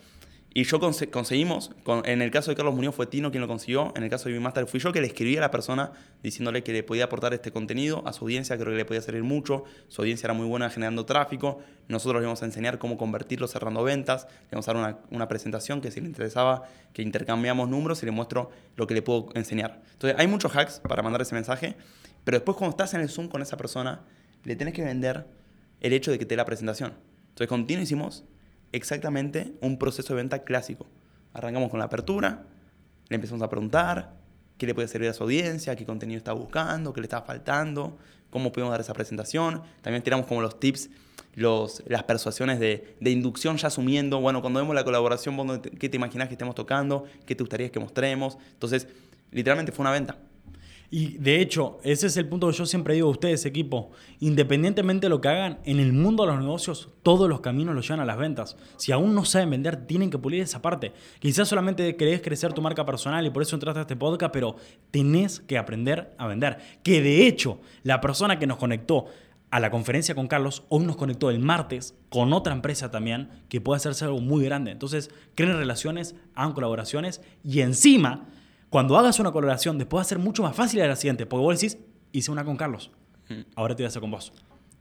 Y 0.59 0.65
yo 0.65 0.81
conse- 0.81 1.11
conseguimos, 1.11 1.71
con- 1.85 2.09
en 2.09 2.23
el 2.23 2.31
caso 2.31 2.51
de 2.51 2.57
Carlos 2.57 2.75
Muñoz 2.75 2.95
fue 2.95 3.05
Tino 3.07 3.31
quien 3.31 3.43
lo 3.43 3.47
consiguió, 3.47 3.93
en 3.95 4.05
el 4.05 4.09
caso 4.09 4.31
de 4.31 4.41
Master 4.41 4.67
fui 4.67 4.81
yo 4.81 4.91
que 4.91 5.03
le 5.03 5.07
escribí 5.07 5.37
a 5.37 5.41
la 5.43 5.51
persona 5.51 5.93
diciéndole 6.23 6.63
que 6.63 6.73
le 6.73 6.83
podía 6.83 7.05
aportar 7.05 7.35
este 7.35 7.53
contenido 7.53 8.03
a 8.07 8.15
su 8.15 8.25
audiencia, 8.25 8.57
creo 8.57 8.69
que 8.73 8.79
le 8.79 8.87
podía 8.87 9.03
servir 9.03 9.23
mucho, 9.23 9.65
su 9.89 10.01
audiencia 10.01 10.29
era 10.29 10.33
muy 10.33 10.47
buena 10.47 10.71
generando 10.71 11.05
tráfico, 11.05 11.59
nosotros 11.89 12.23
le 12.23 12.25
íbamos 12.25 12.43
a 12.43 12.47
enseñar 12.47 12.79
cómo 12.79 12.97
convertirlo 12.97 13.47
cerrando 13.49 13.83
ventas, 13.85 14.29
le 14.45 14.53
vamos 14.53 14.67
a 14.67 14.73
dar 14.73 14.77
una, 14.83 14.99
una 15.11 15.29
presentación 15.29 15.83
que 15.83 15.91
si 15.91 16.01
le 16.01 16.07
interesaba, 16.07 16.63
que 16.95 17.03
intercambiamos 17.03 17.69
números 17.69 18.03
y 18.03 18.07
le 18.07 18.13
muestro 18.13 18.51
lo 18.77 18.87
que 18.87 18.95
le 18.95 19.03
puedo 19.03 19.29
enseñar. 19.35 19.83
Entonces 19.93 20.19
hay 20.19 20.27
muchos 20.27 20.57
hacks 20.57 20.81
para 20.81 21.03
mandar 21.03 21.21
ese 21.21 21.35
mensaje, 21.35 21.77
pero 22.25 22.39
después 22.39 22.57
cuando 22.57 22.71
estás 22.71 22.95
en 22.95 23.03
el 23.03 23.11
Zoom 23.11 23.29
con 23.29 23.43
esa 23.43 23.59
persona, 23.59 24.01
le 24.45 24.57
tenés 24.57 24.73
que 24.73 24.83
vender 24.83 25.27
el 25.83 25.93
hecho 25.93 26.11
de 26.13 26.19
que 26.19 26.25
te 26.25 26.31
dé 26.31 26.37
la 26.39 26.47
presentación. 26.47 26.95
Entonces 27.29 27.47
con 27.47 27.67
Tino 27.67 27.83
hicimos 27.83 28.25
exactamente 28.73 29.55
un 29.61 29.79
proceso 29.79 30.15
de 30.15 30.23
venta 30.23 30.45
clásico. 30.45 30.87
Arrancamos 31.33 31.71
con 31.71 31.79
la 31.79 31.87
apertura, 31.87 32.45
le 33.09 33.15
empezamos 33.15 33.43
a 33.43 33.49
preguntar 33.49 34.15
qué 34.59 34.67
le 34.67 34.75
puede 34.75 34.89
servir 34.89 35.09
a 35.09 35.13
su 35.13 35.23
audiencia, 35.23 35.77
qué 35.77 35.85
contenido 35.85 36.19
está 36.19 36.33
buscando, 36.33 36.93
qué 36.93 37.01
le 37.01 37.07
está 37.07 37.23
faltando, 37.23 37.99
cómo 38.31 38.53
podemos 38.53 38.73
dar 38.73 38.81
esa 38.81 38.95
presentación. 38.95 39.63
También 39.83 40.03
tiramos 40.03 40.27
como 40.27 40.41
los 40.41 40.59
tips, 40.59 40.89
los, 41.35 41.83
las 41.87 42.05
persuasiones 42.05 42.59
de, 42.59 42.97
de 43.01 43.11
inducción 43.11 43.59
ya 43.59 43.69
asumiendo, 43.69 44.21
bueno, 44.21 44.41
cuando 44.41 44.61
vemos 44.61 44.75
la 44.75 44.85
colaboración, 44.85 45.61
¿qué 45.61 45.89
te 45.89 45.97
imaginas 45.97 46.29
que 46.29 46.35
estemos 46.35 46.55
tocando? 46.55 47.05
¿Qué 47.27 47.35
te 47.35 47.43
gustaría 47.43 47.71
que 47.71 47.79
mostremos? 47.79 48.39
Entonces, 48.53 48.89
literalmente 49.31 49.73
fue 49.73 49.83
una 49.83 49.93
venta. 49.93 50.17
Y 50.91 51.19
de 51.19 51.41
hecho, 51.41 51.79
ese 51.83 52.07
es 52.07 52.17
el 52.17 52.29
punto 52.29 52.49
que 52.49 52.57
yo 52.57 52.67
siempre 52.67 52.95
digo 52.95 53.09
a 53.09 53.11
ustedes, 53.11 53.45
equipo. 53.45 53.91
Independientemente 54.21 55.07
de 55.07 55.11
lo 55.11 55.21
que 55.21 55.29
hagan, 55.29 55.59
en 55.65 55.81
el 55.81 55.93
mundo 55.93 56.25
de 56.25 56.33
los 56.33 56.41
negocios, 56.41 56.91
todos 57.03 57.29
los 57.29 57.41
caminos 57.41 57.75
los 57.75 57.87
llevan 57.87 58.01
a 58.01 58.05
las 58.05 58.19
ventas. 58.19 58.57
Si 58.77 58.93
aún 58.93 59.15
no 59.15 59.25
saben 59.25 59.51
vender, 59.51 59.87
tienen 59.87 60.11
que 60.11 60.19
pulir 60.19 60.43
esa 60.43 60.63
parte. 60.63 60.93
Quizás 61.19 61.49
solamente 61.49 61.97
querés 61.97 62.21
crecer 62.21 62.53
tu 62.53 62.63
marca 62.63 62.87
personal 62.87 63.27
y 63.27 63.31
por 63.31 63.43
eso 63.43 63.57
entraste 63.57 63.81
a 63.81 63.83
este 63.83 63.97
podcast, 63.97 64.33
pero 64.33 64.57
tenés 64.91 65.41
que 65.41 65.59
aprender 65.59 66.15
a 66.19 66.27
vender. 66.27 66.59
Que 66.83 67.03
de 67.03 67.27
hecho, 67.27 67.61
la 67.83 68.01
persona 68.01 68.39
que 68.39 68.47
nos 68.47 68.59
conectó 68.59 69.07
a 69.51 69.61
la 69.61 69.71
conferencia 69.71 70.15
con 70.15 70.27
Carlos, 70.27 70.65
hoy 70.69 70.85
nos 70.85 70.97
conectó 70.97 71.31
el 71.31 71.39
martes 71.39 71.95
con 72.11 72.33
otra 72.33 72.53
empresa 72.53 72.91
también 72.91 73.31
que 73.49 73.61
puede 73.61 73.77
hacerse 73.77 74.05
algo 74.05 74.21
muy 74.21 74.45
grande. 74.45 74.73
Entonces, 74.73 75.11
creen 75.35 75.57
relaciones, 75.57 76.15
hagan 76.35 76.53
colaboraciones 76.53 77.23
y 77.45 77.61
encima, 77.61 78.29
cuando 78.77 78.99
hagas 78.99 79.19
una 79.21 79.33
colaboración, 79.33 79.79
después 79.79 80.01
va 80.01 80.03
a 80.03 80.05
ser 80.05 80.19
mucho 80.19 80.43
más 80.43 80.55
fácil 80.55 80.81
la 80.81 80.97
siguiente, 80.97 81.25
porque 81.25 81.43
vos 81.43 81.59
decís, 81.59 81.79
hice 82.13 82.31
una 82.31 82.45
con 82.45 82.59
Carlos, 82.59 82.91
ahora 83.55 83.75
te 83.75 83.83
voy 83.83 83.87
a 83.87 83.89
hacer 83.89 84.03
con 84.03 84.11
vos. 84.11 84.35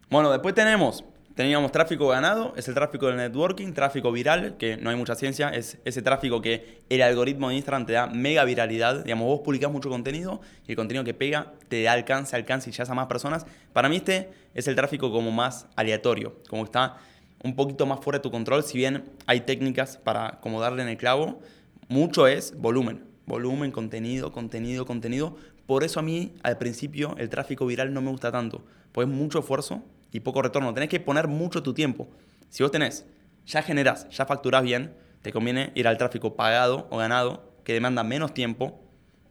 Bueno, 0.10 0.30
después 0.34 0.54
tenemos, 0.54 1.06
teníamos 1.34 1.72
tráfico 1.72 2.10
ganado, 2.10 2.54
es 2.58 2.68
el 2.68 2.74
tráfico 2.74 3.08
del 3.08 3.16
networking, 3.16 3.72
tráfico 3.72 4.12
viral, 4.12 4.58
que 4.58 4.76
no 4.76 4.90
hay 4.90 4.98
mucha 4.98 5.16
ciencia, 5.16 5.48
es 5.48 5.78
ese 5.86 6.02
tráfico 6.02 6.42
que 6.42 6.82
el 6.90 7.04
algoritmo 7.04 7.48
de 7.48 7.56
Instagram 7.56 7.86
te 7.86 7.94
da 7.94 8.08
mega 8.08 8.44
viralidad, 8.44 9.06
digamos, 9.06 9.28
vos 9.28 9.40
publicás 9.40 9.72
mucho 9.72 9.90
contenido 9.90 10.42
y 10.68 10.72
el 10.72 10.76
contenido 10.76 11.06
que 11.06 11.14
pega 11.14 11.54
te 11.70 11.82
da 11.84 11.94
alcance, 11.94 12.36
alcance 12.36 12.70
y 12.70 12.74
ya 12.74 12.84
a 12.84 12.94
más 12.94 13.08
personas. 13.08 13.46
Para 13.72 13.88
mí 13.88 13.96
este 13.96 14.30
es 14.54 14.68
el 14.68 14.76
tráfico 14.76 15.10
como 15.10 15.32
más 15.32 15.68
aleatorio, 15.78 16.36
como 16.50 16.66
está 16.66 16.98
un 17.46 17.56
poquito 17.56 17.86
más 17.86 18.02
fuera 18.02 18.20
de 18.20 18.24
tu 18.24 18.32
control, 18.32 18.62
si 18.64 18.78
bien 18.78 19.06
hay 19.26 19.40
técnicas 19.40 19.96
para 19.96 20.42
como 20.42 20.60
darle 20.60 20.82
en 20.82 20.90
el 20.90 20.98
clavo, 20.98 21.40
mucho 21.88 22.28
es 22.28 22.58
volumen, 22.58 23.15
volumen, 23.26 23.72
contenido, 23.72 24.32
contenido, 24.32 24.86
contenido. 24.86 25.36
Por 25.66 25.84
eso 25.84 26.00
a 26.00 26.04
mí 26.04 26.34
al 26.44 26.58
principio 26.58 27.16
el 27.18 27.30
tráfico 27.30 27.66
viral 27.66 27.94
no 27.94 28.02
me 28.02 28.12
gusta 28.12 28.32
tanto, 28.32 28.64
pues 28.92 29.08
es 29.08 29.14
mucho 29.14 29.40
esfuerzo 29.40 29.84
y 30.12 30.20
poco 30.22 30.42
retorno. 30.42 30.74
Tenés 30.74 30.90
que 30.90 31.00
poner 31.00 31.28
mucho 31.28 31.64
tu 31.64 31.74
tiempo. 31.74 32.08
Si 32.50 32.64
vos 32.64 32.72
tenés, 32.72 33.06
ya 33.46 33.62
generás, 33.62 34.10
ya 34.10 34.26
facturás 34.26 34.64
bien, 34.64 34.94
te 35.22 35.32
conviene 35.32 35.72
ir 35.76 35.88
al 35.88 35.98
tráfico 35.98 36.36
pagado 36.36 36.88
o 36.90 36.98
ganado, 36.98 37.52
que 37.64 37.74
demanda 37.74 38.04
menos 38.04 38.34
tiempo 38.34 38.80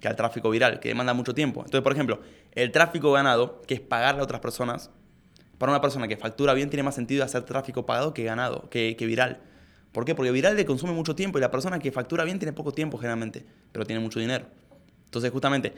que 0.00 0.08
al 0.08 0.16
tráfico 0.16 0.50
viral, 0.50 0.80
que 0.80 0.88
demanda 0.88 1.14
mucho 1.14 1.34
tiempo. 1.34 1.60
Entonces, 1.60 1.82
por 1.82 1.92
ejemplo, 1.92 2.20
el 2.52 2.70
tráfico 2.72 3.12
ganado, 3.12 3.62
que 3.62 3.74
es 3.74 3.80
pagarle 3.80 4.20
a 4.20 4.24
otras 4.24 4.40
personas, 4.40 4.90
para 5.56 5.72
una 5.72 5.80
persona 5.80 6.08
que 6.08 6.16
factura 6.16 6.52
bien 6.52 6.68
tiene 6.68 6.82
más 6.82 6.94
sentido 6.94 7.24
hacer 7.24 7.44
tráfico 7.44 7.86
pagado 7.86 8.12
que 8.12 8.24
ganado, 8.24 8.68
que, 8.68 8.96
que 8.96 9.06
viral. 9.06 9.40
¿Por 9.94 10.04
qué? 10.04 10.16
Porque 10.16 10.32
viral 10.32 10.56
le 10.56 10.66
consume 10.66 10.92
mucho 10.92 11.14
tiempo 11.14 11.38
y 11.38 11.40
la 11.40 11.52
persona 11.52 11.78
que 11.78 11.92
factura 11.92 12.24
bien 12.24 12.40
tiene 12.40 12.52
poco 12.52 12.72
tiempo 12.72 12.98
generalmente, 12.98 13.46
pero 13.70 13.86
tiene 13.86 14.00
mucho 14.00 14.18
dinero. 14.18 14.46
Entonces, 15.04 15.30
justamente, 15.30 15.72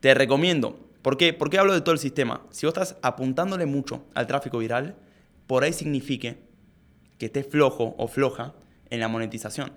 te 0.00 0.14
recomiendo. 0.14 0.80
¿Por 1.02 1.18
qué? 1.18 1.34
¿Por 1.34 1.50
qué 1.50 1.58
hablo 1.58 1.74
de 1.74 1.82
todo 1.82 1.92
el 1.92 1.98
sistema? 1.98 2.40
Si 2.48 2.64
vos 2.64 2.72
estás 2.72 2.96
apuntándole 3.02 3.66
mucho 3.66 4.06
al 4.14 4.26
tráfico 4.26 4.56
viral, 4.56 4.96
por 5.46 5.64
ahí 5.64 5.74
signifique 5.74 6.38
que 7.18 7.26
estés 7.26 7.46
flojo 7.46 7.94
o 7.98 8.08
floja 8.08 8.54
en 8.88 9.00
la 9.00 9.08
monetización. 9.08 9.70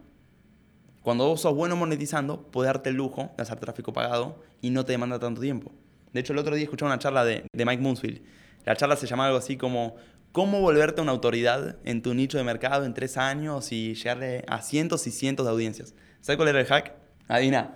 Cuando 1.01 1.27
vos 1.27 1.41
sos 1.41 1.53
bueno 1.53 1.75
monetizando, 1.75 2.43
puedes 2.43 2.67
darte 2.67 2.91
el 2.91 2.95
lujo 2.95 3.31
de 3.35 3.43
hacer 3.43 3.59
tráfico 3.59 3.91
pagado 3.91 4.41
y 4.61 4.69
no 4.69 4.85
te 4.85 4.93
demanda 4.93 5.19
tanto 5.19 5.41
tiempo. 5.41 5.73
De 6.13 6.21
hecho, 6.21 6.31
el 6.31 6.39
otro 6.39 6.55
día 6.55 6.63
escuché 6.63 6.85
una 6.85 6.97
charla 6.97 7.25
de, 7.25 7.43
Mike 7.53 7.81
Moonsfield. 7.81 8.21
La 8.63 8.77
charla 8.77 8.95
se 8.95 9.05
llama 9.05 9.25
algo 9.25 9.37
así 9.37 9.57
como 9.57 9.97
cómo 10.31 10.61
volverte 10.61 11.01
una 11.01 11.11
autoridad 11.11 11.77
en 11.83 12.01
tu 12.01 12.13
nicho 12.13 12.37
de 12.37 12.43
mercado 12.43 12.85
en 12.85 12.93
tres 12.93 13.17
años 13.17 13.71
y 13.71 13.95
llegarle 13.95 14.43
a 14.47 14.61
cientos 14.61 15.07
y 15.07 15.11
cientos 15.11 15.45
de 15.45 15.51
audiencias. 15.51 15.93
¿Sabes 16.21 16.37
cuál 16.37 16.49
era 16.49 16.59
el 16.59 16.65
hack? 16.65 16.93
Adivina. 17.27 17.75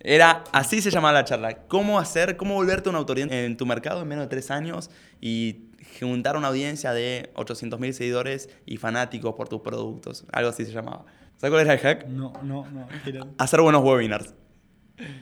Era, 0.00 0.42
así 0.52 0.82
se 0.82 0.90
llamaba 0.90 1.12
la 1.12 1.24
charla. 1.24 1.58
¿Cómo 1.68 1.98
hacer, 1.98 2.36
cómo 2.36 2.54
volverte 2.54 2.88
una 2.88 2.98
autoridad 2.98 3.32
en 3.32 3.56
tu 3.56 3.66
mercado 3.66 4.02
en 4.02 4.08
menos 4.08 4.24
de 4.24 4.28
tres 4.28 4.50
años 4.50 4.90
y 5.20 5.66
juntar 6.00 6.36
una 6.36 6.48
audiencia 6.48 6.92
de 6.92 7.30
800.000 7.34 7.92
seguidores 7.92 8.48
y 8.66 8.78
fanáticos 8.78 9.34
por 9.34 9.48
tus 9.48 9.60
productos? 9.60 10.24
Algo 10.32 10.50
así 10.50 10.64
se 10.64 10.72
llamaba. 10.72 11.04
¿Sabes 11.36 11.52
cuál 11.52 11.62
era 11.62 11.74
el 11.74 11.78
hack? 11.78 12.06
No, 12.08 12.32
no, 12.42 12.66
no. 12.70 12.88
Hacer 13.38 13.60
buenos 13.60 13.84
webinars. 13.84 14.34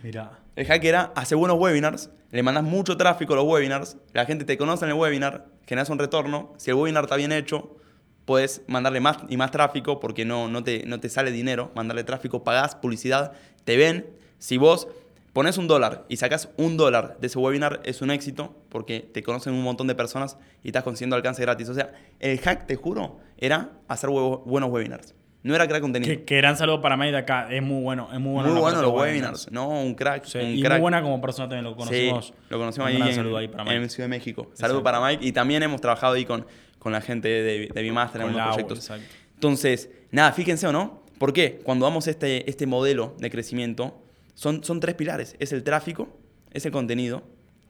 Mira. 0.03 0.39
El 0.57 0.67
hack 0.67 0.85
era 0.85 1.13
hacer 1.15 1.39
buenos 1.39 1.59
webinars, 1.59 2.11
le 2.31 2.43
mandas 2.43 2.65
mucho 2.65 2.97
tráfico 2.97 3.33
a 3.33 3.37
los 3.37 3.47
webinars, 3.47 3.97
la 4.13 4.27
gente 4.27 4.45
te 4.45 4.59
conoce 4.59 4.85
en 4.85 4.91
el 4.91 4.97
webinar, 4.97 5.47
generas 5.71 5.89
un 5.89 6.01
retorno. 6.01 6.53
Si 6.57 6.69
el 6.69 6.77
webinar 6.77 7.05
está 7.05 7.15
bien 7.15 7.31
hecho, 7.31 7.77
puedes 8.25 8.63
mandarle 8.67 8.99
más 8.99 9.19
y 9.29 9.37
más 9.37 9.53
tráfico 9.53 10.01
porque 10.01 10.25
no, 10.25 10.49
no, 10.49 10.65
te, 10.65 10.85
no 10.85 10.99
te 10.99 11.09
sale 11.09 11.31
dinero. 11.31 11.71
Mandarle 11.77 12.03
tráfico, 12.03 12.43
pagás 12.43 12.75
publicidad, 12.75 13.35
te 13.63 13.77
ven. 13.77 14.05
Si 14.41 14.59
vos 14.59 14.89
pones 15.33 15.59
un 15.59 15.69
dólar 15.69 16.07
y 16.09 16.17
sacas 16.17 16.49
un 16.57 16.77
dólar 16.77 17.19
de 17.21 17.29
ese 17.29 17.39
webinar, 17.39 17.81
es 17.85 18.03
un 18.03 18.11
éxito 18.11 18.57
porque 18.69 18.99
te 18.99 19.23
conocen 19.23 19.53
un 19.53 19.63
montón 19.63 19.87
de 19.87 19.95
personas 19.95 20.39
y 20.65 20.71
estás 20.71 20.83
consiguiendo 20.83 21.15
alcance 21.15 21.41
gratis. 21.41 21.69
O 21.69 21.75
sea, 21.75 21.93
el 22.19 22.41
hack, 22.41 22.67
te 22.67 22.75
juro, 22.75 23.21
era 23.39 23.71
hacer 23.87 24.11
buenos 24.11 24.71
webinars. 24.71 25.15
No 25.43 25.55
era 25.55 25.67
crear 25.67 25.81
contenido. 25.81 26.13
Que, 26.13 26.25
que 26.25 26.37
gran 26.37 26.57
saludo 26.57 26.83
para 26.83 26.97
May 26.97 27.11
de 27.13 27.19
acá. 27.19 27.49
Es 27.51 27.63
muy 27.63 27.83
bueno. 27.83 28.09
Es 28.13 28.21
muy 28.21 28.33
bueno. 28.33 28.51
muy 28.51 28.61
bueno 28.61 28.83
los 28.83 28.93
webinars, 28.93 29.51
¿no? 29.51 29.69
Un 29.69 29.95
crack. 29.95 30.25
Sí, 30.25 30.39
un 30.39 30.45
y 30.51 30.61
crack. 30.61 30.73
muy 30.75 30.83
buena 30.83 31.03
como 31.03 31.21
persona 31.21 31.49
también 31.49 31.65
lo 31.65 31.75
conocimos. 31.77 32.27
Sí, 32.27 32.33
lo 32.51 32.59
conocimos 32.59 32.89
ahí 32.89 32.97
en, 33.01 33.15
saludo 33.15 33.37
ahí 33.39 33.49
para 33.49 33.65
Mike. 33.65 33.77
en 33.77 33.91
Ciudad 33.91 34.05
de 34.05 34.11
México. 34.11 34.43
Saludo 34.55 34.81
Exacto. 34.81 34.83
para 34.83 35.01
Mike. 35.01 35.25
Y 35.27 35.33
también 35.33 35.63
hemos 35.63 35.81
trabajado 35.81 36.15
ahí 36.15 36.27
con, 36.27 36.47
con 36.79 36.93
la 36.93 37.01
gente 37.01 37.29
de, 37.29 37.69
de 37.73 37.83
Bimaster 37.83 38.21
en 38.21 38.29
unos 38.29 38.49
proyectos. 38.49 38.79
exacto. 38.79 39.07
Entonces, 39.35 39.89
nada, 40.11 40.33
fíjense 40.33 40.67
o 40.67 40.73
no. 40.73 41.03
¿Por 41.19 41.33
qué? 41.33 41.61
Cuando 41.65 41.87
damos 41.87 42.07
este, 42.07 42.49
este 42.49 42.67
modelo 42.67 43.15
de 43.19 43.31
crecimiento, 43.31 44.03
son, 44.35 44.63
son 44.63 44.81
tres 44.81 44.95
pilares. 44.95 45.37
Es 45.39 45.53
el 45.53 45.63
tráfico, 45.65 46.19
es 46.53 46.67
el 46.67 46.73
contenido 46.73 47.23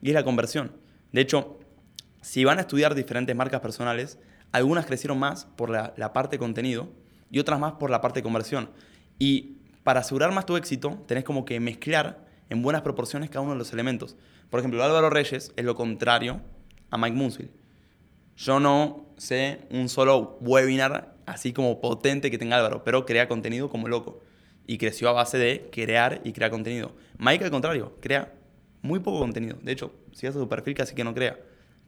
y 0.03 0.09
es 0.09 0.15
la 0.15 0.25
conversión. 0.25 0.73
De 1.13 1.21
hecho, 1.21 1.59
si 2.23 2.45
van 2.45 2.59
a 2.59 2.63
estudiar 2.63 2.95
diferentes 2.95 3.35
marcas 3.35 3.61
personales, 3.61 4.19
algunas 4.53 4.87
crecieron 4.87 5.19
más 5.19 5.47
por 5.57 5.71
la, 5.71 5.95
la 5.97 6.13
parte 6.13 6.37
de 6.37 6.39
contenido 6.39 6.89
y 7.31 7.39
otras 7.39 7.59
más 7.59 7.73
por 7.75 7.91
la 7.91 8.01
parte 8.01 8.21
de 8.21 8.25
conversión. 8.25 8.71
Y 9.19 9.59
para 9.85 10.01
asegurar 10.01 10.33
más 10.33 10.47
tu 10.47 10.57
éxito, 10.57 11.03
tenés 11.07 11.25
como 11.25 11.45
que 11.45 11.61
mezclar 11.61 12.27
en 12.49 12.63
buenas 12.63 12.83
proporciones 12.83 13.31
cada 13.31 13.43
uno 13.43 13.53
de 13.53 13.59
los 13.59 13.73
elementos. 13.73 14.17
Por 14.51 14.61
ejemplo, 14.61 14.83
Álvaro 14.83 15.11
Reyes 15.11 15.53
es 15.57 15.65
lo 15.65 15.75
contrario 15.75 16.41
a 16.91 16.99
Mike 16.99 17.17
Munsfield. 17.17 17.51
Yo 18.37 18.59
no 18.59 19.07
sé 19.17 19.61
un 19.71 19.89
solo 19.89 20.39
webinar 20.41 21.15
así 21.27 21.53
como 21.53 21.81
potente 21.81 22.31
que 22.31 22.39
tenga 22.39 22.57
Álvaro, 22.57 22.83
pero 22.85 23.07
crea 23.07 23.29
contenido 23.29 23.69
como 23.69 23.89
loco. 23.89 24.21
Y 24.67 24.79
creció 24.79 25.09
a 25.09 25.13
base 25.13 25.39
de 25.39 25.69
crear 25.71 26.21
y 26.25 26.33
crear 26.33 26.51
contenido. 26.51 26.93
Mike, 27.19 27.45
al 27.45 27.51
contrario, 27.51 27.97
crea 28.01 28.33
muy 28.83 29.01
poco 29.01 29.19
contenido. 29.19 29.59
De 29.63 29.73
hecho, 29.73 29.93
si 30.13 30.27
a 30.27 30.33
su 30.33 30.49
perfil, 30.49 30.75
casi 30.75 30.95
que 30.95 31.05
no 31.05 31.15
crea. 31.15 31.39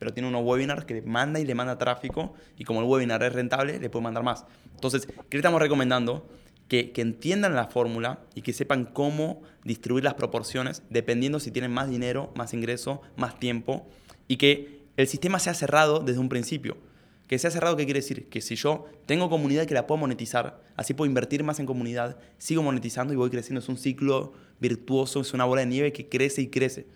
Pero 0.03 0.13
tiene 0.13 0.29
unos 0.29 0.43
webinars 0.45 0.85
que 0.85 0.95
le 0.95 1.03
manda 1.03 1.39
y 1.39 1.45
le 1.45 1.55
manda 1.55 1.79
tráfico. 1.79 2.35
Y 2.59 2.65
como 2.65 2.81
el 2.81 2.87
webinar 2.87 3.23
es 3.23 3.33
rentable, 3.33 3.79
le 3.79 3.89
puede 3.89 4.03
mandar 4.03 4.25
más. 4.25 4.45
Entonces, 4.75 5.07
¿qué 5.07 5.37
le 5.37 5.39
estamos 5.39 5.63
recomendando? 5.63 6.29
Que, 6.67 6.91
que 6.91 7.03
entiendan 7.03 7.55
la 7.55 7.67
fórmula 7.67 8.19
y 8.35 8.43
que 8.43 8.53
sepan 8.53 8.85
cómo 8.85 9.43
distribuir 9.63 10.03
las 10.03 10.15
proporciones 10.15 10.83
dependiendo 10.91 11.39
si 11.39 11.53
tienen 11.53 11.71
más 11.71 11.89
dinero, 11.89 12.33
más 12.35 12.53
ingreso, 12.53 13.01
más 13.15 13.39
tiempo. 13.39 13.87
Y 14.27 14.39
que 14.39 14.81
el 14.97 15.07
sistema 15.07 15.39
sea 15.39 15.55
cerrado 15.55 16.01
desde 16.01 16.19
un 16.19 16.29
principio. 16.29 16.79
Que 17.29 17.39
sea 17.39 17.53
cerrado, 17.53 17.77
¿qué 17.77 17.85
quiere 17.85 18.01
decir? 18.01 18.29
Que 18.29 18.41
si 18.41 18.57
yo 18.57 18.87
tengo 19.07 19.31
comunidad 19.31 19.67
que 19.67 19.75
la 19.75 19.87
puedo 19.87 19.99
monetizar, 20.01 20.65
así 20.75 20.95
puedo 20.95 21.09
invertir 21.09 21.45
más 21.45 21.61
en 21.61 21.67
comunidad, 21.67 22.17
sigo 22.39 22.65
monetizando 22.65 23.13
y 23.13 23.17
voy 23.17 23.31
creciendo. 23.31 23.61
Es 23.61 23.69
un 23.69 23.79
ciclo 23.79 24.33
virtuoso, 24.59 25.21
es 25.21 25.33
una 25.33 25.45
bola 25.45 25.61
de 25.61 25.69
nieve 25.69 25.93
que 25.93 26.09
crece 26.09 26.43
y 26.43 26.49
crece. 26.49 26.87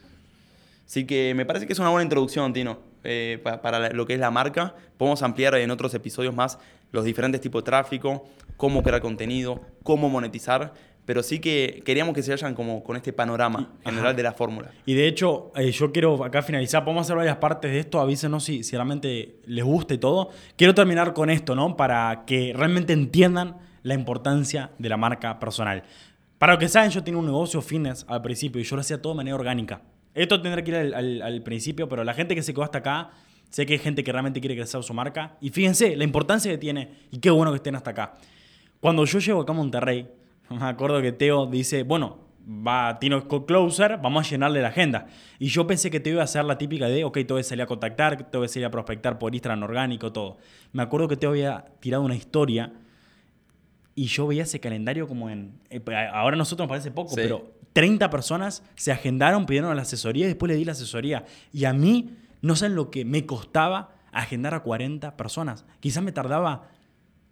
Así 0.86 1.04
que 1.04 1.34
me 1.34 1.44
parece 1.44 1.66
que 1.66 1.72
es 1.72 1.78
una 1.80 1.90
buena 1.90 2.04
introducción, 2.04 2.52
Tino, 2.52 2.78
eh, 3.06 3.38
pa- 3.42 3.62
para 3.62 3.90
lo 3.90 4.04
que 4.06 4.14
es 4.14 4.20
la 4.20 4.30
marca. 4.30 4.74
Podemos 4.98 5.22
ampliar 5.22 5.54
en 5.54 5.70
otros 5.70 5.94
episodios 5.94 6.34
más 6.34 6.58
los 6.92 7.04
diferentes 7.04 7.40
tipos 7.40 7.62
de 7.62 7.66
tráfico, 7.66 8.26
cómo 8.56 8.82
crear 8.82 9.00
contenido, 9.00 9.60
cómo 9.82 10.08
monetizar, 10.08 10.72
pero 11.04 11.22
sí 11.22 11.38
que 11.38 11.82
queríamos 11.84 12.14
que 12.14 12.22
se 12.22 12.32
vayan 12.32 12.54
como 12.54 12.82
con 12.82 12.96
este 12.96 13.12
panorama 13.12 13.72
general 13.84 14.16
de 14.16 14.22
la 14.24 14.32
fórmula. 14.32 14.72
Y 14.86 14.94
de 14.94 15.06
hecho, 15.06 15.52
eh, 15.54 15.70
yo 15.70 15.92
quiero 15.92 16.24
acá 16.24 16.42
finalizar, 16.42 16.84
podemos 16.84 17.06
hacer 17.06 17.16
varias 17.16 17.36
partes 17.36 17.70
de 17.70 17.78
esto, 17.78 18.00
avísenos 18.00 18.42
si, 18.44 18.64
si 18.64 18.74
realmente 18.76 19.36
les 19.46 19.64
gusta 19.64 19.94
y 19.94 19.98
todo. 19.98 20.30
Quiero 20.56 20.74
terminar 20.74 21.12
con 21.12 21.30
esto, 21.30 21.54
¿no? 21.54 21.76
Para 21.76 22.24
que 22.26 22.52
realmente 22.56 22.92
entiendan 22.92 23.56
la 23.84 23.94
importancia 23.94 24.70
de 24.78 24.88
la 24.88 24.96
marca 24.96 25.38
personal. 25.38 25.84
Para 26.38 26.54
lo 26.54 26.58
que 26.58 26.68
saben, 26.68 26.90
yo 26.90 27.02
tenía 27.04 27.18
un 27.20 27.26
negocio 27.26 27.62
fitness 27.62 28.04
al 28.08 28.20
principio 28.22 28.60
y 28.60 28.64
yo 28.64 28.74
lo 28.76 28.80
hacía 28.80 29.00
todo 29.00 29.12
de 29.12 29.16
manera 29.18 29.36
orgánica. 29.36 29.80
Esto 30.16 30.40
tendrá 30.40 30.64
que 30.64 30.70
ir 30.70 30.76
al, 30.76 31.22
al 31.22 31.42
principio, 31.42 31.88
pero 31.88 32.02
la 32.02 32.14
gente 32.14 32.34
que 32.34 32.42
se 32.42 32.54
quedó 32.54 32.64
hasta 32.64 32.78
acá, 32.78 33.10
sé 33.50 33.66
que 33.66 33.74
hay 33.74 33.78
gente 33.78 34.02
que 34.02 34.10
realmente 34.10 34.40
quiere 34.40 34.56
crecer 34.56 34.82
su 34.82 34.94
marca. 34.94 35.36
Y 35.42 35.50
fíjense 35.50 35.94
la 35.94 36.04
importancia 36.04 36.50
que 36.50 36.56
tiene 36.56 36.88
y 37.10 37.18
qué 37.18 37.30
bueno 37.30 37.52
que 37.52 37.56
estén 37.56 37.76
hasta 37.76 37.90
acá. 37.90 38.14
Cuando 38.80 39.04
yo 39.04 39.18
llego 39.18 39.42
acá 39.42 39.52
a 39.52 39.56
Monterrey, 39.56 40.08
me 40.50 40.64
acuerdo 40.64 41.02
que 41.02 41.12
Teo 41.12 41.46
dice, 41.46 41.82
bueno, 41.82 42.26
va 42.48 42.98
Tino 42.98 43.28
Closer, 43.28 43.98
vamos 43.98 44.26
a 44.26 44.30
llenarle 44.30 44.62
la 44.62 44.68
agenda. 44.68 45.06
Y 45.38 45.48
yo 45.48 45.66
pensé 45.66 45.90
que 45.90 46.00
te 46.00 46.08
iba 46.08 46.22
a 46.22 46.24
hacer 46.24 46.46
la 46.46 46.56
típica 46.56 46.88
de, 46.88 47.04
ok, 47.04 47.18
te 47.18 47.32
voy 47.34 47.40
a 47.40 47.44
salir 47.44 47.62
a 47.62 47.66
contactar, 47.66 48.30
te 48.30 48.38
voy 48.38 48.46
a 48.46 48.48
salir 48.48 48.64
a 48.64 48.70
prospectar 48.70 49.18
por 49.18 49.34
Instagram 49.34 49.64
orgánico, 49.64 50.12
todo. 50.12 50.38
Me 50.72 50.82
acuerdo 50.82 51.08
que 51.08 51.16
Teo 51.18 51.30
había 51.30 51.66
tirado 51.80 52.02
una 52.02 52.14
historia 52.14 52.72
y 53.94 54.06
yo 54.06 54.26
veía 54.26 54.44
ese 54.44 54.60
calendario 54.60 55.06
como 55.08 55.28
en... 55.28 55.60
Eh, 55.68 55.82
ahora 56.12 56.36
a 56.36 56.38
nosotros 56.38 56.64
nos 56.64 56.70
parece 56.70 56.90
poco, 56.90 57.14
pero 57.14 57.52
30 57.76 58.08
personas 58.08 58.62
se 58.74 58.90
agendaron, 58.90 59.44
pidieron 59.44 59.76
la 59.76 59.82
asesoría 59.82 60.24
y 60.24 60.28
después 60.28 60.48
le 60.48 60.56
di 60.56 60.64
la 60.64 60.72
asesoría. 60.72 61.26
Y 61.52 61.66
a 61.66 61.74
mí, 61.74 62.16
no 62.40 62.56
saben 62.56 62.74
lo 62.74 62.90
que 62.90 63.04
me 63.04 63.26
costaba 63.26 63.90
agendar 64.12 64.54
a 64.54 64.62
40 64.62 65.14
personas. 65.18 65.66
Quizás 65.80 66.02
me 66.02 66.10
tardaba 66.10 66.70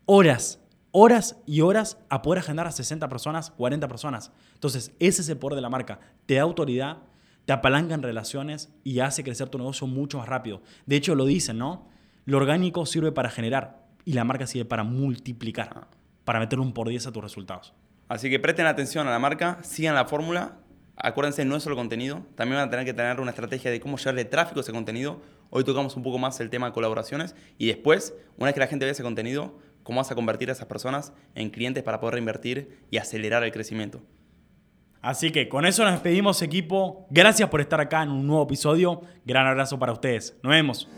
horas 0.05 0.61
horas 0.97 1.41
y 1.47 1.63
horas 1.63 1.97
a 2.11 2.21
poder 2.21 2.41
agendar 2.41 2.67
a 2.67 2.73
60 2.73 3.09
personas, 3.09 3.53
40 3.53 3.89
personas. 3.89 4.33
Entonces, 4.53 4.93
ese 4.99 5.23
es 5.23 5.29
el 5.31 5.39
poder 5.39 5.57
de 5.57 5.63
la 5.63 5.71
marca. 5.71 5.99
Te 6.27 6.35
da 6.35 6.43
autoridad, 6.43 6.99
te 7.47 7.55
apalanca 7.55 7.95
en 7.95 8.03
relaciones 8.03 8.71
y 8.85 9.01
hace 9.01 9.25
crecer 9.25 9.49
tu 9.49 9.57
negocio 9.57 9.87
mucho 9.87 10.19
más 10.19 10.29
rápido. 10.29 10.61
De 10.85 10.97
hecho, 10.97 11.15
lo 11.15 11.25
dicen, 11.25 11.57
¿no? 11.57 11.89
Lo 12.27 12.37
orgánico 12.37 12.85
sirve 12.85 13.13
para 13.13 13.31
generar 13.31 13.89
y 14.05 14.13
la 14.13 14.25
marca 14.25 14.47
sirve 14.47 14.67
para 14.67 14.85
multiplicar, 14.85 15.89
para 16.27 16.39
meter 16.39 16.61
un 16.61 16.75
por 16.75 16.91
10 16.91 17.07
a 17.07 17.13
tus 17.13 17.23
resultados. 17.23 17.73
Así 18.09 18.31
que 18.31 18.39
presten 18.39 18.67
atención 18.67 19.09
a 19.09 19.11
la 19.11 19.19
marca, 19.19 19.59
sigan 19.63 19.95
la 19.95 20.05
fórmula. 20.05 20.59
Acuérdense, 20.97 21.45
no 21.45 21.57
es 21.57 21.63
solo 21.63 21.75
contenido, 21.75 22.25
también 22.37 22.59
van 22.59 22.69
a 22.69 22.71
tener 22.71 22.85
que 22.85 22.95
tener 22.95 23.19
una 23.19 23.31
estrategia 23.31 23.71
de 23.71 23.81
cómo 23.81 23.97
llevarle 23.97 24.25
tráfico 24.25 24.61
a 24.61 24.63
ese 24.63 24.73
contenido. 24.73 25.21
Hoy 25.51 25.65
tocamos 25.65 25.97
un 25.97 26.03
poco 26.03 26.19
más 26.19 26.39
el 26.41 26.51
tema 26.51 26.67
de 26.67 26.73
colaboraciones 26.73 27.35
y 27.59 27.67
después, 27.67 28.15
una 28.37 28.47
vez 28.47 28.55
que 28.55 28.61
la 28.61 28.67
gente 28.69 28.85
vea 28.85 28.93
ese 28.93 29.03
contenido, 29.03 29.59
cómo 29.83 29.99
vas 29.99 30.11
a 30.11 30.15
convertir 30.15 30.51
a 30.51 30.53
esas 30.53 30.67
personas 30.67 31.13
en 31.35 31.51
clientes 31.51 31.83
para 31.83 32.01
poder 32.01 32.15
reinvertir 32.15 32.79
y 32.91 32.99
acelerar 32.99 33.43
el 33.43 33.53
crecimiento. 33.53 34.03
Así 35.03 35.31
que 35.31 35.49
con 35.49 35.67
eso 35.67 35.85
nos 35.85 35.93
despedimos 35.93 36.41
equipo. 36.41 37.07
Gracias 37.11 37.49
por 37.51 37.61
estar 37.61 37.81
acá 37.81 38.03
en 38.03 38.11
un 38.11 38.27
nuevo 38.27 38.45
episodio. 38.45 39.03
Gran 39.27 39.47
abrazo 39.47 39.79
para 39.79 39.93
ustedes. 39.93 40.35
Nos 40.43 40.51
vemos. 40.51 40.89